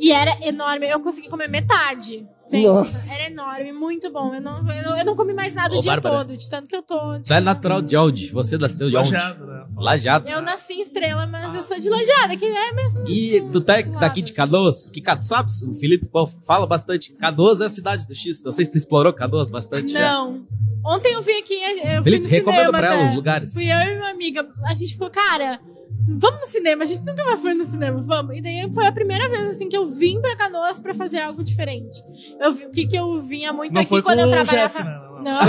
[0.00, 0.88] E era enorme.
[0.90, 2.26] Eu consegui comer metade.
[2.50, 3.14] Pensa, Nossa.
[3.14, 4.34] Era enorme, muito bom.
[4.34, 6.24] Eu não, eu não, eu não comi mais nada o Ô, dia Bárbara.
[6.24, 7.20] todo, de tanto que eu tô.
[7.20, 8.28] Tu é natural de onde?
[8.32, 9.12] Você nasceu de onde?
[9.12, 9.66] Lajeado, né?
[9.76, 10.30] Lajado.
[10.30, 13.04] Eu nasci em estrela, mas eu sou de Lajeada, que é mesmo.
[13.06, 14.82] E tu tá daqui de Canoas?
[14.82, 16.08] Porque, sabe, o Felipe
[16.46, 17.12] fala bastante.
[17.18, 18.42] Canoas é a cidade do X.
[18.42, 20.00] Não sei se tu explorou Canoas bastante já.
[20.00, 20.46] Não.
[20.86, 23.10] Ontem eu vim aqui, eu fui Felipe, no recomenda cinema pra ela até.
[23.10, 23.52] os lugares.
[23.52, 24.48] Fui eu e minha amiga.
[24.66, 25.60] A gente ficou, cara,
[26.08, 26.84] vamos no cinema.
[26.84, 28.36] A gente nunca mais foi no cinema, vamos.
[28.36, 31.44] E daí foi a primeira vez, assim, que eu vim pra Canoas pra fazer algo
[31.44, 32.02] diferente.
[32.40, 34.68] Eu vi o que, que eu vinha muito Não aqui foi quando com eu trabalhava.
[34.68, 35.00] Jeff, né?
[35.18, 35.24] Não.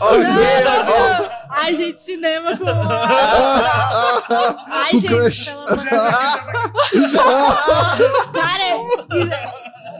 [0.00, 1.40] não, não, não.
[1.50, 2.64] Ai, gente, cinema com.
[4.70, 5.46] Ai, gente, crush.
[5.46, 6.00] pelo amor de Deus.
[8.32, 8.64] Cara,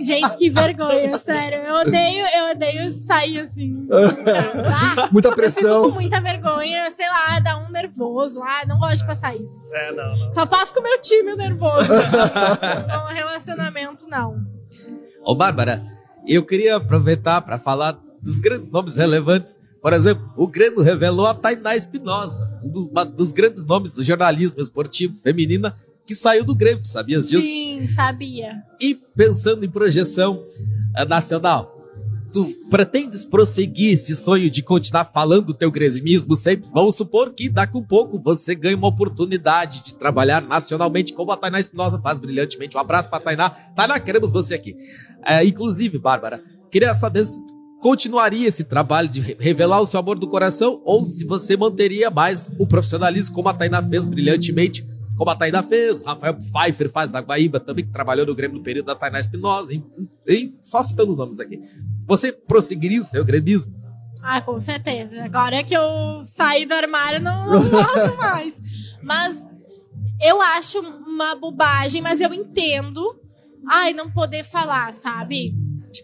[0.05, 1.59] gente, que vergonha, sério.
[1.59, 3.87] Eu odeio, eu odeio sair assim.
[3.87, 5.09] Tá?
[5.13, 5.91] Muita Eu fico pressão.
[5.91, 8.43] com muita vergonha, sei lá, dá um nervoso.
[8.43, 9.75] Ah, não gosto de passar isso.
[9.75, 10.33] É, não, não.
[10.33, 11.93] Só passo com o meu time o nervoso.
[11.95, 14.45] Com relacionamento, não.
[15.25, 15.83] Ô, Bárbara,
[16.27, 19.61] eu queria aproveitar para falar dos grandes nomes relevantes.
[19.83, 24.05] Por exemplo, o Grêmio revelou a Tainá Espinosa, um dos, uma dos grandes nomes do
[24.05, 25.75] jornalismo esportivo feminina
[26.11, 27.41] que saiu do Grêmio, sabias disso?
[27.47, 28.57] Sim, sabia.
[28.81, 30.45] E pensando em projeção
[30.97, 31.73] eh, nacional,
[32.33, 36.69] tu pretendes prosseguir esse sonho de continuar falando do teu gremismo sempre?
[36.75, 41.31] Vamos supor que daqui a um pouco você ganha uma oportunidade de trabalhar nacionalmente, como
[41.31, 42.77] a Tainá Espinosa faz brilhantemente.
[42.77, 43.49] Um abraço pra Tainá.
[43.49, 44.75] Tainá, queremos você aqui.
[45.25, 46.43] Eh, inclusive, Bárbara,
[46.73, 47.39] queria saber se
[47.81, 52.11] continuaria esse trabalho de re- revelar o seu amor do coração ou se você manteria
[52.11, 54.85] mais o profissionalismo como a Tainá fez brilhantemente
[55.21, 58.57] como a Tainá fez, o Rafael Pfeiffer faz da Guaíba também, que trabalhou no Grêmio
[58.57, 59.85] no período da Tainá Espinosa, em-
[60.27, 61.61] em- só citando nomes aqui.
[62.07, 63.79] Você prosseguiria o seu gremismo?
[64.23, 65.23] Ah, com certeza.
[65.23, 68.63] Agora que eu saí do armário, não, não mais.
[69.03, 69.53] Mas
[70.23, 73.03] eu acho uma bobagem, mas eu entendo.
[73.71, 75.55] Ai, não poder falar, sabe?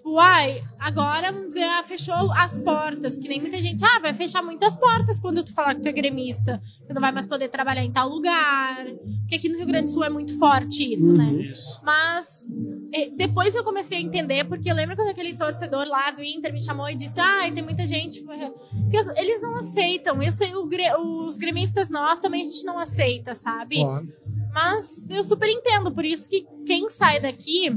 [0.06, 3.18] Tipo, ai, agora vamos dizer, ah, fechou as portas.
[3.18, 5.92] Que nem muita gente, ah, vai fechar muitas portas quando tu falar que tu é
[5.92, 6.62] gremista.
[6.86, 8.84] Tu não vai mais poder trabalhar em tal lugar.
[9.22, 11.32] Porque aqui no Rio Grande do Sul é muito forte isso, né?
[11.32, 11.80] Isso.
[11.82, 12.46] Mas
[12.94, 16.52] eh, depois eu comecei a entender, porque eu lembro quando aquele torcedor lá do Inter
[16.52, 18.22] me chamou e disse: Ai, tem muita gente.
[18.22, 20.22] Porque eles não aceitam.
[20.22, 23.80] Eu sei, os gremistas nós também a gente não aceita, sabe?
[23.80, 24.06] Claro.
[24.54, 27.76] Mas eu super entendo, por isso que quem sai daqui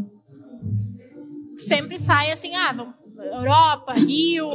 [1.62, 4.50] sempre sai assim, ah, vamos Europa, Rio,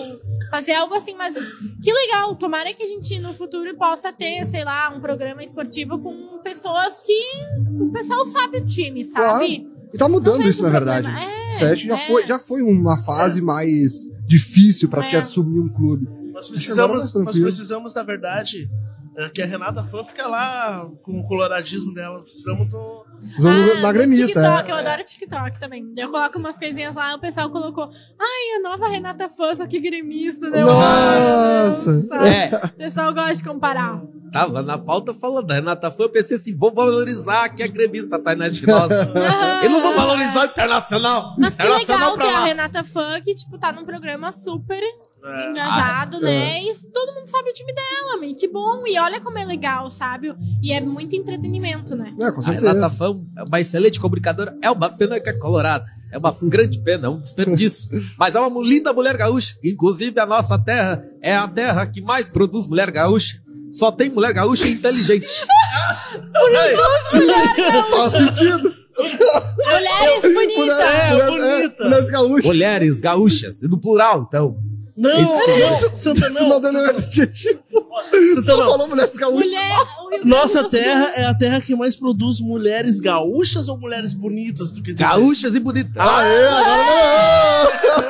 [0.50, 1.34] fazer algo assim, mas
[1.82, 5.98] que legal, tomara que a gente no futuro possa ter, sei lá, um programa esportivo
[5.98, 7.22] com pessoas que
[7.80, 9.70] o pessoal sabe o time, sabe?
[9.92, 11.02] E tá mudando isso, na problema.
[11.02, 11.34] verdade.
[11.62, 12.06] É, já, é.
[12.06, 15.18] foi, já foi uma fase mais difícil pra te É.
[15.18, 16.06] assumir um clube.
[16.32, 18.68] Nós Agora precisamos, tá nós precisamos, na verdade,
[19.16, 22.20] é, que a Renata Fã fica lá com o coloradismo dela.
[22.20, 23.04] Precisamos do.
[23.38, 24.26] Ah, na no gremista.
[24.26, 24.72] TikTok, é.
[24.72, 25.92] eu adoro TikTok também.
[25.96, 27.88] Eu coloco umas coisinhas lá, o pessoal colocou.
[28.18, 30.62] Ai, a nova Renata Fã, só que gremista, né?
[30.62, 32.06] Nossa!
[32.26, 32.66] É.
[32.66, 34.02] O pessoal gosta de comparar.
[34.32, 38.18] Tava na pauta falando da Renata Fã, eu pensei assim, vou valorizar aqui a gremista
[38.18, 39.12] Tainá Espinosa.
[39.62, 41.36] Eu não vou valorizar o internacional.
[41.38, 42.44] Mas que internacional legal ter a lá.
[42.46, 44.82] Renata Fã, que, tipo, tá num programa super
[45.24, 45.50] É.
[45.50, 46.62] engajado, né?
[46.62, 48.82] E todo mundo sabe o time dela, e que bom.
[48.86, 50.34] E olha como é legal, sabe?
[50.62, 52.14] E é muito entretenimento, né?
[52.20, 52.72] É, com A certeza.
[52.72, 54.54] Renata Fã é uma excelente comunicadora.
[54.62, 55.84] É uma pena que é colorada.
[56.12, 57.88] É uma grande pena, é um desperdício.
[58.18, 59.54] Mas é uma linda mulher gaúcha.
[59.64, 63.40] Inclusive, a nossa terra é a terra que mais produz mulher gaúcha.
[63.72, 65.26] Só tem mulher gaúcha inteligente.
[67.90, 68.72] Faz sentido.
[68.96, 70.56] Mulheres bonitas!
[70.56, 71.84] Mulher- mulher- bonita.
[71.84, 72.44] Mulheres gaúchas.
[72.46, 74.56] Mulheres gaúchas, e no plural, então.
[74.96, 76.60] Não, não, Santa Tu não não.
[76.60, 77.58] dando adjetivo.
[78.36, 78.70] Santa Só não.
[78.70, 79.50] falou mulheres gaúchas.
[79.52, 84.70] Mulher, Nossa do terra é a terra que mais produz mulheres gaúchas ou mulheres bonitas?
[84.72, 84.94] Quer dizer?
[85.04, 85.96] Gaúchas e bonitas.
[85.96, 88.04] Aê, agora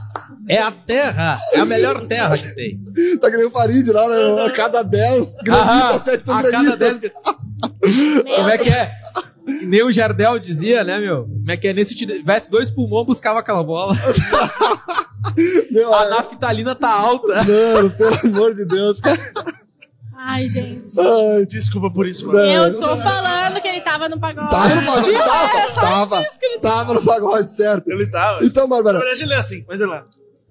[0.48, 2.80] É a terra, é a melhor terra que tem.
[3.20, 4.46] Tá que nem o Farid lá, né?
[4.46, 6.98] A cada 10 Aham, gremistas, 7 são a cada gremistas.
[7.00, 7.12] dez-
[8.36, 8.90] Como é que é?
[9.62, 11.24] Nem o Jardel dizia, né, meu?
[11.24, 11.72] Como é que é?
[11.72, 13.94] Nem se tivesse dois pulmões, buscava aquela bola.
[15.70, 17.34] Meu, A é- naftalina tá alta.
[17.44, 19.00] Mano, pelo amor de Deus.
[20.16, 20.90] Ai, gente.
[20.98, 22.38] Ai, Desculpa por isso, mano.
[22.40, 24.50] Eu tô falando que ele tava no pagode.
[24.50, 27.88] Tava no pagode, tava, É tava, ele tava no pagode, certo.
[27.90, 28.38] Ele tá.
[28.42, 29.86] Então, Na Bárbara, verdade, ele é assim, mas é.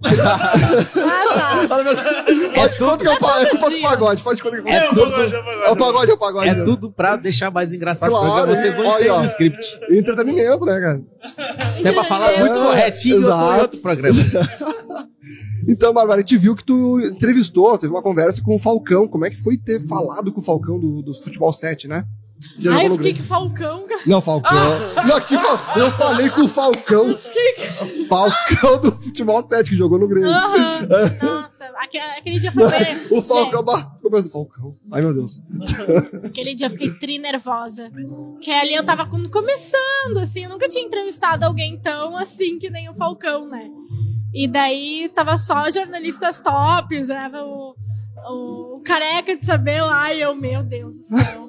[0.01, 1.83] Ah, tá.
[2.69, 5.01] de conta que é pa- é culpa do pagode, faz conta que é É culpa
[5.01, 5.67] o pagode, é o pagode.
[5.67, 6.49] É o pagode, é o pagode.
[6.49, 8.55] É tudo pra deixar mais engraçado o Claro, programa.
[8.61, 8.87] Vocês não é.
[8.87, 9.79] Olha, entendem o script.
[9.91, 11.01] Entretenimento, né, cara?
[11.77, 13.61] Você é pra falar É, muito corretinho, tô em exato.
[13.61, 14.19] outro programa.
[15.67, 19.07] Então, Bárbara, a gente viu que tu entrevistou, teve uma conversa com o Falcão.
[19.07, 22.03] Como é que foi ter falado com o Falcão do, do Futebol 7, né?
[22.71, 24.01] Ai, eu fiquei com o Falcão, cara.
[24.05, 24.57] Não, Falcão.
[25.05, 25.57] Não, que Fal...
[25.75, 27.17] Eu falei com o Falcão.
[28.07, 30.29] Falcão do futebol 7 que jogou no Grêmio.
[30.29, 30.87] Aham.
[31.21, 32.95] Nossa, aquele, aquele dia foi bem.
[33.11, 33.63] O Falcão,
[33.95, 34.77] ficou pensando, Falcão.
[34.91, 35.39] Ai, meu Deus.
[36.23, 37.91] Aquele dia eu fiquei tri nervosa.
[38.41, 42.69] Que ali eu tava com- começando, assim, eu nunca tinha entrevistado alguém tão assim que
[42.69, 43.69] nem o Falcão, né?
[44.33, 47.29] E daí tava só jornalistas tops, né?
[47.33, 47.75] O,
[48.29, 51.48] o, o careca de saber lá, e eu, meu Deus do céu.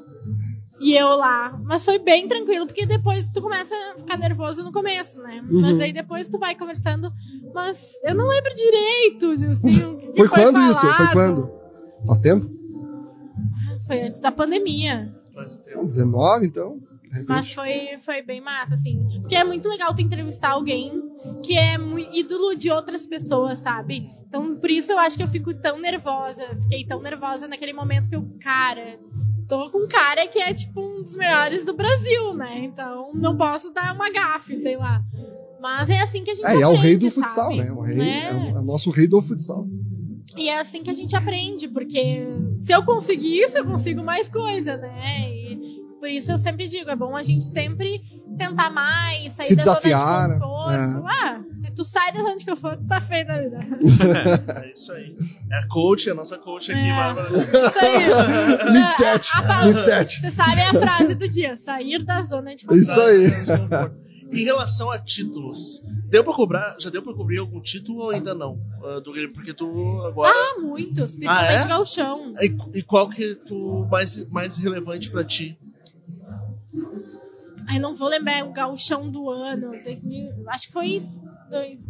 [0.80, 1.60] E eu lá.
[1.64, 5.42] Mas foi bem tranquilo, porque depois tu começa a ficar nervoso no começo, né?
[5.48, 7.12] Mas aí depois tu vai conversando.
[7.54, 10.92] Mas eu não lembro direito, assim, o que Foi quando isso?
[10.94, 11.50] Foi quando?
[12.06, 12.50] Faz tempo?
[13.86, 15.14] Foi antes da pandemia.
[15.34, 15.84] Faz tempo.
[15.84, 16.80] 19, então?
[17.26, 19.06] Mas foi, foi bem massa, assim.
[19.20, 21.02] Porque é muito legal tu entrevistar alguém
[21.44, 21.74] que é
[22.14, 24.08] ídolo de outras pessoas, sabe?
[24.28, 26.46] Então, por isso eu acho que eu fico tão nervosa.
[26.62, 28.98] Fiquei tão nervosa naquele momento que eu, cara,
[29.50, 32.60] tô com um cara que é, tipo, um dos melhores do Brasil, né?
[32.64, 35.02] Então, não posso dar uma gafe, sei lá.
[35.60, 37.56] Mas é assim que a gente É, e é o rei do aprende, futsal, sabe?
[37.62, 37.70] né?
[37.72, 38.24] O rei, É.
[38.30, 38.32] é.
[38.34, 39.66] o- é o nosso rei do futsal.
[40.38, 42.24] E é assim que a gente aprende, porque
[42.56, 45.28] se eu conseguir isso, eu consigo mais coisa, né?
[45.28, 48.00] E por isso eu sempre digo, é bom a gente sempre
[48.38, 50.86] tentar mais, sair Se da desafiar, zona né?
[50.86, 51.06] de conforto.
[51.26, 51.49] Ah, se
[51.80, 53.58] tu sai da zona de conforto, tu tá feio na vida.
[54.62, 55.16] É isso aí.
[55.50, 56.92] É a coach, a nossa coach aqui, É.
[56.94, 57.28] Bárbara.
[57.38, 58.70] Isso aí.
[58.72, 60.20] 27, A- a- 27.
[60.20, 62.80] Você sabe a frase do dia, sair da zona de conforto.
[62.82, 63.30] Isso aí.
[64.32, 66.76] Em relação a títulos, deu pra cobrar?
[66.78, 68.56] Já deu pra cobrir algum título ou ainda não?
[68.84, 69.32] Ah, do Grêmio?
[69.32, 70.30] Porque tu agora.
[70.32, 71.46] Ah, muitos, Ah, é?
[71.48, 72.34] principalmente gauchão.
[72.40, 75.58] E, e qual que tu mais, mais relevante pra ti?
[77.68, 81.02] Ai, não vou lembrar o gauchão do ano, 2000, acho que foi
[81.50, 81.88] dois,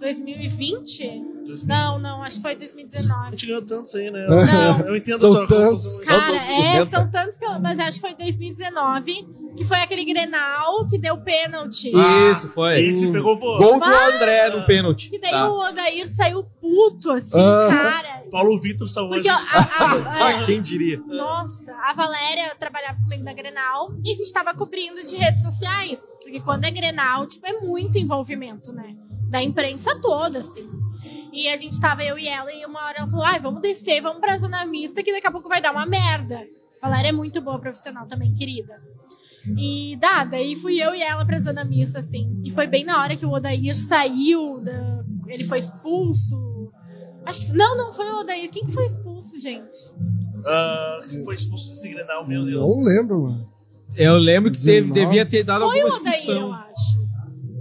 [0.00, 1.22] 2020?
[1.66, 3.30] Não, não, acho que foi A 2019.
[3.32, 4.26] gente ganhou tantos aí, né?
[4.28, 4.80] Não.
[4.88, 5.98] Eu entendo São a tua tantos.
[6.00, 7.60] Cara, é, são tantos que eu.
[7.60, 9.26] Mas acho que foi 2019,
[9.56, 11.92] que foi aquele Grenal que deu pênalti.
[12.30, 12.80] Isso, foi.
[12.80, 13.58] Esse pegou voo.
[13.58, 15.08] Gol do André no pênalti.
[15.08, 15.48] Que daí Tá.
[15.48, 16.44] o Odair saiu
[16.76, 17.68] puto, assim, Ah.
[17.70, 18.16] cara.
[18.30, 19.48] Paulo Vitor salvou Porque a a, gente.
[19.80, 20.98] a- a- Ah, quem diria?
[21.06, 26.00] Nossa, a Valéria trabalhava comigo na Grenal e a gente tava cobrindo de redes sociais.
[26.22, 28.94] Porque quando é Grenal, tipo, é muito envolvimento, né?
[29.30, 30.68] Da imprensa toda, assim.
[31.32, 34.00] E a gente tava, eu e ela, e uma hora ela falou: ai, vamos descer,
[34.00, 36.42] vamos pra zona mista, que daqui a pouco vai dar uma merda.
[36.82, 38.74] A Valéria é muito boa profissional também, querida.
[39.56, 42.40] E dá, daí fui eu e ela pra zona mista, assim.
[42.44, 46.36] E foi bem na hora que o Odair saiu, da- ele foi expulso.
[47.26, 47.52] Acho que.
[47.52, 48.48] Não, não, foi o Odair.
[48.50, 49.78] Quem que foi expulso, gente?
[50.46, 52.70] Ah, que foi expulso desse Grenal, meu Deus.
[52.70, 53.48] Não lembro, mano.
[53.96, 55.00] Eu lembro que teve, 19.
[55.06, 56.52] devia ter dado Foi o alguma Odair, eu expulsão.
[56.54, 57.06] acho.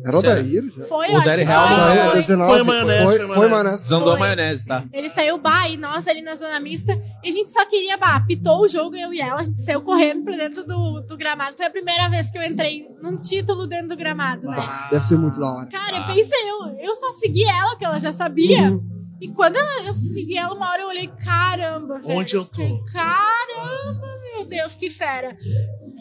[0.05, 0.21] Era o?
[0.21, 0.85] Daír já.
[0.85, 1.77] Foi, O Odair que Real foi.
[1.77, 2.11] não era.
[2.11, 2.51] é, 19.
[2.53, 3.83] Foi maionese, Foi, foi foi maionese.
[3.87, 4.19] Zandou Foi.
[4.19, 4.83] maionese, tá?
[4.93, 6.93] Ele saiu, bah, e nós ali na zona mista,
[7.23, 9.81] e a gente só queria, bah, pitou o jogo, eu e ela, a gente saiu
[9.81, 11.57] correndo pra dentro do, do gramado.
[11.57, 14.57] Foi a primeira vez que eu entrei num título dentro do gramado, né?
[14.91, 15.67] Deve ser muito da hora.
[15.71, 18.79] Cara, eu pensei, eu, eu só segui ela, porque ela já sabia.
[19.19, 19.55] E quando
[19.85, 22.17] eu segui ela, uma hora eu olhei, caramba, velho.
[22.17, 22.61] Onde eu tô?
[22.61, 25.35] Fiquei, Caramba, meu Deus, que fera.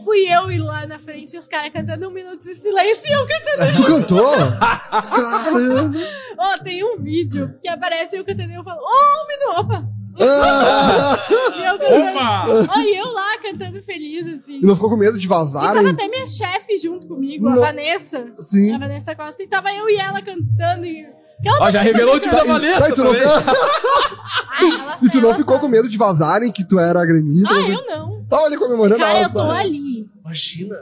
[0.04, 3.12] Fui eu ir lá na frente e os caras cantando um minuto de silêncio e
[3.12, 3.76] eu cantando.
[3.76, 4.36] Tu cantou?
[4.60, 5.98] Caramba!
[6.38, 9.88] Ó, tem um vídeo que aparece eu cantando e eu falo, ô, um minuto, opa!
[10.20, 11.18] Ah!
[11.56, 12.80] E eu cantando.
[12.82, 14.58] E eu lá cantando feliz, assim.
[14.58, 17.60] E não ficou com medo de E tava até minha chefe junto comigo, a Não.
[17.60, 18.32] Vanessa.
[18.38, 18.74] Sim.
[18.74, 19.42] A Vanessa Costa.
[19.42, 20.84] E tava eu e ela cantando.
[20.84, 21.23] E...
[21.60, 22.52] Ó, já revelou o time da cantar.
[22.54, 26.78] Vanessa Tá, e tu não, e tu não ficou com medo de vazarem que tu
[26.78, 27.54] era gremista?
[27.54, 28.24] Ah, eu não.
[28.28, 29.58] Tava ali comemorando Cara, a eu tô alça.
[29.60, 30.08] ali.
[30.24, 30.76] Imagina.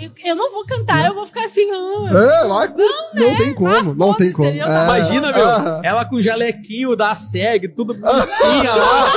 [0.00, 1.68] Eu, eu não vou cantar, eu vou ficar assim.
[1.72, 2.10] ah.
[2.10, 3.36] É, vai, não, né?
[3.36, 4.48] tem como, Ah, não tem como.
[4.48, 9.12] É, Imagina, meu, ah, ela com jalequinho da SEG, tudo bonitinha lá.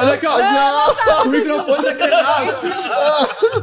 [0.00, 1.24] Olha aqui, ó.
[1.24, 2.44] O microfone da Grenal.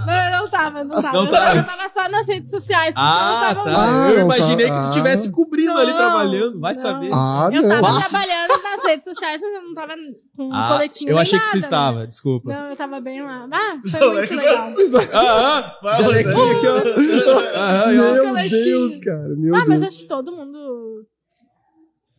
[0.06, 1.14] Não, eu não tava, não tava.
[1.14, 1.56] Não eu, tava.
[1.58, 2.94] eu tava só nas redes sociais.
[2.94, 3.82] porque Ah, eu não tava tá.
[3.82, 4.90] Ah, Eu não imaginei que tu ah.
[4.90, 6.60] estivesse cobrindo ali, Não, trabalhando.
[6.60, 6.82] Vai não.
[6.82, 7.10] saber.
[7.14, 8.00] Ah, Eu tava não.
[8.00, 9.94] trabalhando nas redes sociais, mas eu não tava
[10.38, 12.06] um Ah, coletinho eu achei que tu nada, estava, né?
[12.08, 12.50] desculpa.
[12.54, 13.48] Não, eu tava bem lá.
[13.52, 14.68] Ah, foi Jaleco muito legal.
[15.14, 17.58] Ah, ah, jalequinho aqui, ó.
[17.60, 18.14] Aham, ó.
[18.14, 18.64] Meu coletinho.
[18.64, 19.94] Deus, cara, meu Ah, mas Deus.
[19.94, 21.06] acho que todo mundo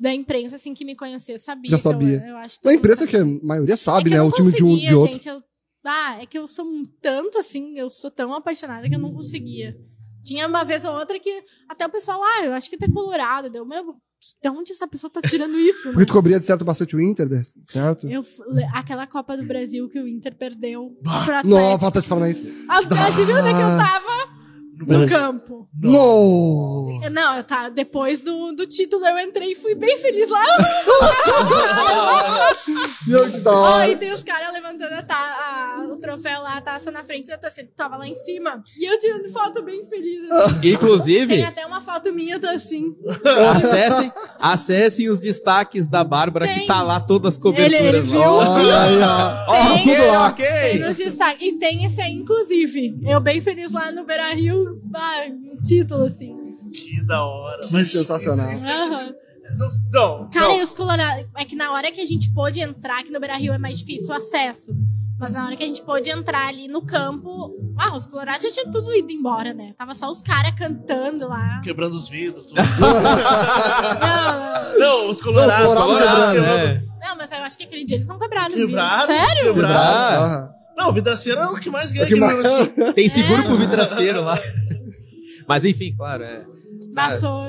[0.00, 1.70] da imprensa, assim, que me conhecia sabia.
[1.70, 2.24] Já eu- sabia.
[2.26, 3.24] Eu, acho mundo imprensa sabia.
[3.24, 4.22] que a maioria sabe, É né?
[4.22, 5.12] O time de um de outro.
[5.12, 5.42] Gente, eu,
[5.84, 9.12] ah, é que eu sou um tanto assim, eu sou tão apaixonada que eu não
[9.12, 9.76] conseguia.
[10.24, 12.88] Tinha uma vez ou outra que até o pessoal, ah, eu acho que tu é
[12.92, 13.48] colorado.
[13.50, 13.94] Deu, meu,
[14.42, 15.84] de onde essa pessoa tá tirando isso?
[15.84, 16.04] Porque né?
[16.06, 17.28] tu cobria de certo bastante o Inter,
[17.66, 18.08] certo?
[18.08, 18.22] Eu,
[18.72, 21.80] aquela Copa do Brasil que o Inter perdeu pro Não, Atlético.
[21.80, 22.44] falta de falar isso.
[22.68, 24.37] A, adivinha onde é que eu tava?
[24.86, 25.68] No campo.
[25.82, 26.86] No!
[27.10, 30.44] Não, eu tá, depois do, do título eu entrei e fui bem feliz lá.
[33.06, 33.88] Meu, que da hora.
[33.90, 37.28] e tem os caras levantando a ta- a- o troféu lá, a taça na frente
[37.28, 37.68] da torcida.
[37.76, 38.62] Tava lá em cima.
[38.78, 40.30] E eu tirando foto bem feliz.
[40.30, 40.60] assim.
[40.60, 42.94] Tem Inclusive, até uma foto minha, tá assim.
[43.56, 46.66] acessem, acessem os destaques da Bárbara, que Tem.
[46.66, 48.06] tá lá todas as Ele- coberturas.
[48.08, 48.12] ele
[48.70, 48.84] lá.
[48.86, 49.00] viu?
[49.48, 49.74] Ó.
[49.74, 49.82] Tem.
[49.84, 50.26] tudo lá.
[50.28, 50.44] Ok.
[50.46, 51.46] Tem nos destaques.
[51.46, 53.00] E tem esse aí, inclusive.
[53.06, 54.67] Eu bem feliz lá no Beira Rio.
[54.94, 56.34] Ah, um título, assim.
[56.72, 57.60] Que da hora.
[57.60, 58.46] Que sensacional.
[58.50, 59.14] Aham.
[59.56, 60.60] Não, não, Cara, não.
[60.60, 61.24] e os colorados.
[61.36, 63.78] É que na hora que a gente pôde entrar, que no Beira Rio é mais
[63.78, 64.72] difícil o acesso.
[65.18, 68.50] Mas na hora que a gente pôde entrar ali no campo, ah, os colorados já
[68.52, 69.72] tinham tudo ido embora, né?
[69.76, 71.60] Tava só os caras cantando lá.
[71.64, 72.54] Quebrando os vidros, tudo.
[74.00, 75.64] Não, não, os colorados.
[75.64, 76.98] Não, os colorados colorados quebrando, quebrando.
[77.00, 78.74] não, mas eu acho que aquele dia eles não quebraram os vidros.
[78.74, 79.06] Quebraram?
[79.06, 79.54] Sério?
[79.54, 80.22] Quebraram.
[80.24, 80.50] Aham.
[80.78, 82.68] Não, Vidraceiro é o que mais ganha O que mais-.
[82.94, 84.38] Tem seguro pro vidraceiro lá.
[85.48, 86.46] Mas enfim, claro, é.
[86.94, 87.42] Passou,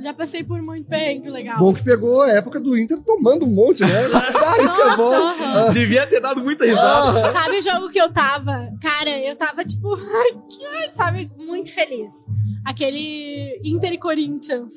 [0.00, 1.58] já passei por muito bem, que legal.
[1.58, 3.88] Bom que pegou a época do Inter tomando um monte, né?
[4.32, 5.12] Cara, isso que é bom.
[5.12, 5.72] Aham.
[5.72, 7.30] Devia ter dado muita risada.
[7.32, 8.68] Sabe o jogo que eu tava?
[8.80, 12.12] Cara, eu tava tipo, ai, que- ai, sabe, muito feliz.
[12.64, 14.72] Aquele Inter e Corinthians.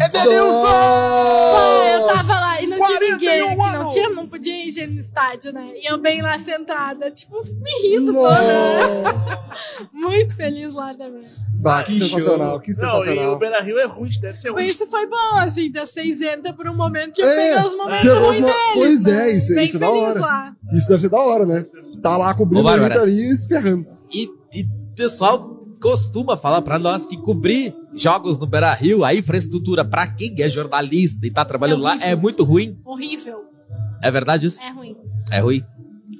[0.00, 3.56] É Ah, eu tava lá e não tinha 41 ninguém.
[3.56, 5.72] Não, tinha, não podia ir no estádio, né?
[5.76, 8.30] E eu bem lá sentada, tipo, me rindo toda.
[8.30, 9.42] Nossa.
[9.92, 11.22] Muito feliz lá também.
[11.62, 13.34] Bah, que Que sensacional, que Não, e sensacional.
[13.34, 14.62] o Beira Rio é ruim, deve ser ruim.
[14.62, 17.76] Mas isso foi bom, assim, de ser isenta por um momento que É, pegou os
[17.76, 18.56] momentos os ruins deles.
[18.74, 19.12] pois né?
[19.30, 20.20] é, isso- Bem isso é da feliz hora.
[20.20, 20.56] lá.
[20.72, 21.64] Isso deve ser da hora, né?
[22.02, 22.94] Tá lá cobrindo Ô, Bárbara.
[22.94, 23.86] Inter ali e se ferrando.
[24.12, 24.24] E,
[24.54, 29.84] e o pessoal costuma falar pra nós que cobrir jogos no Beira Rio, a infraestrutura
[29.84, 32.78] pra quem é jornalista e tá trabalhando É lá é muito ruim.
[32.84, 33.44] Horrível.
[34.02, 34.62] É verdade isso?
[34.62, 34.96] É ruim.
[35.30, 35.64] É ruim.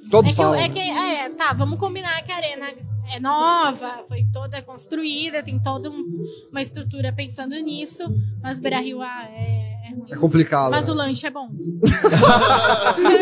[0.09, 0.59] Todos É que, falam.
[0.59, 2.67] é que, é, tá, vamos combinar que a arena
[3.11, 8.03] é nova, foi toda construída, tem toda um- uma estrutura pensando nisso,
[8.41, 10.11] mas Beira Rio ah, é, é ruim.
[10.11, 10.71] É complicado.
[10.71, 10.91] Mas né?
[10.91, 11.49] o lanche é bom.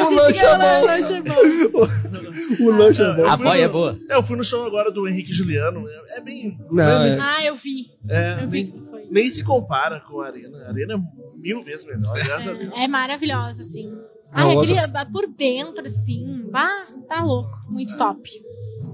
[0.01, 0.81] O lanche é bom.
[0.81, 2.65] O lanche é bom.
[2.65, 3.25] O lanche é bom.
[3.25, 3.99] A boia é boa.
[4.09, 5.87] É, eu fui no show agora do Henrique Juliano.
[5.87, 6.57] É, é bem.
[6.69, 7.17] Não, é.
[7.19, 7.91] Ah, eu vi.
[8.07, 9.05] É, Eu vi nem, que tu foi.
[9.11, 10.57] nem se compara com a Arena.
[10.65, 12.73] A Arena é mil vezes melhor, graças a Deus.
[12.75, 13.91] É maravilhosa, assim.
[14.33, 17.57] A Ah, outra- aquele, por dentro, assim, bah, tá louco.
[17.69, 18.29] Muito top.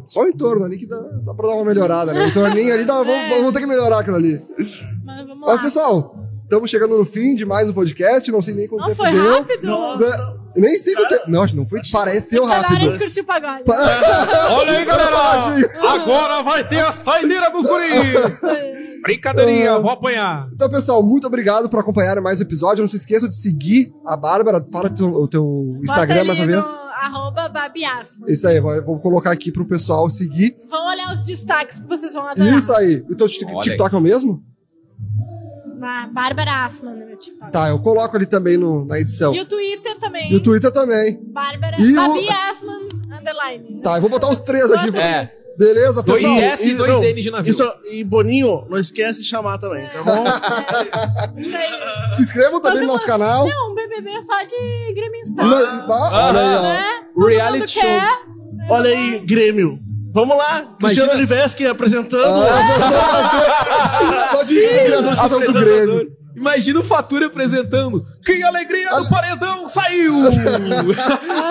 [0.08, 2.26] Só o entorno ali que dá, dá pra dar uma melhorada, né?
[2.26, 3.30] O entorninho ali, dá, vamos, É.
[3.30, 4.42] vamos ter que melhorar aquilo ali.
[5.06, 5.62] Mas vamos Mas, lá.
[5.64, 8.32] pessoal, estamos chegando no fim de mais um podcast.
[8.32, 9.34] Não sei nem quanto Não, tempo foi deu.
[9.34, 9.68] rápido.
[10.00, 10.38] Né?
[10.56, 11.24] Eu Nem sei quanto tempo.
[11.30, 11.80] Não, acho que não foi.
[11.92, 12.92] Pareceu Tá na hora rápido.
[12.92, 13.64] de curtir o pagode.
[13.70, 15.80] Olha aí, galera!
[16.02, 18.40] Agora vai ter a saideira dos guris!
[19.04, 20.50] Brincadeirinha, vou apanhar.
[20.54, 22.82] Então, pessoal, muito obrigado por acompanhar mais um episódio.
[22.82, 24.66] Não se esqueça de seguir a Bárbara.
[24.74, 26.66] Fala teu- o teu Instagram mais uma vez.
[27.42, 27.72] Arroba.
[28.28, 30.58] Isso aí, vou, vou colocar aqui pro pessoal seguir.
[30.70, 32.54] Vão olhar os destaques que vocês vão adorar.
[32.58, 33.04] Isso aí.
[33.10, 34.44] O teu Olha TikTok é o mesmo?
[35.78, 37.52] Na Bárbara Asman, no meu TikTok.
[37.52, 39.34] Tá, eu coloco ali também no- na edição.
[39.36, 40.32] E o Twitter também.
[40.32, 41.20] E o Twitter também.
[41.32, 43.76] Bárbara E o- Babi Asman, underline.
[43.76, 43.82] né?
[43.84, 44.98] Tá, eu vou botar os três aqui.
[44.98, 45.32] É.
[45.58, 46.39] Beleza, Dois pessoal?
[46.39, 47.51] S e dois não, N de navio.
[47.51, 50.26] Isso, e Boninho, não esquece de chamar também, tá bom?
[51.36, 52.14] Isso aí.
[52.16, 53.47] Se inscrevam também no nosso canal.
[53.47, 55.41] Não, um BBB só de gremista.
[55.41, 56.62] Ah, olha aí, ó.
[56.62, 56.84] Né?
[57.28, 57.82] Reality show.
[57.82, 58.08] quer.
[58.70, 59.76] Olha aí, Grêmio.
[60.14, 62.24] Vamos lá, Cristiano Oliveski apresentando.
[62.24, 66.18] Ah, Pode ir, criador de conteúdo do Grêmio.
[66.38, 68.05] Imagina o Fatura apresentando.
[68.24, 70.14] Que alegria do paredão saiu!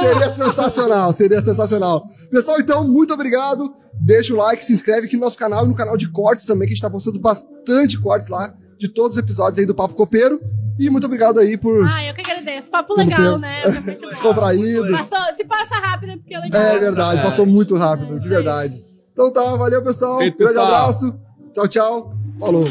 [0.01, 2.05] Seria sensacional, seria sensacional.
[2.31, 3.75] Pessoal, então, muito obrigado.
[4.07, 6.69] Deixa o like, se inscreve aqui no nosso canal e no canal de cortes também,
[6.69, 9.95] que a gente tá postando bastante cortes lá de todos os episódios aí do Papo
[9.95, 10.41] Copeiro.
[10.79, 11.85] E muito obrigado aí por.
[11.85, 12.71] Ah, eu que agradeço.
[12.71, 13.39] Papo legal, tempo.
[13.39, 13.63] né?
[13.63, 14.09] Foi muito.
[14.09, 14.93] Descontraído.
[14.93, 16.63] Passou, se passa rápido é porque é legal.
[16.63, 18.85] É verdade, passou muito rápido, de isso verdade.
[19.13, 20.19] Então tá, valeu, pessoal.
[20.19, 20.67] Feito, Grande pessoal.
[20.73, 21.19] abraço.
[21.53, 22.15] Tchau, tchau.
[22.39, 22.65] Falou.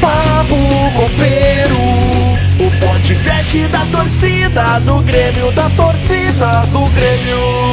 [0.00, 0.56] Papo
[0.96, 1.59] Copeiro,
[2.60, 7.69] o podcast da torcida do Grêmio, da torcida do Grêmio.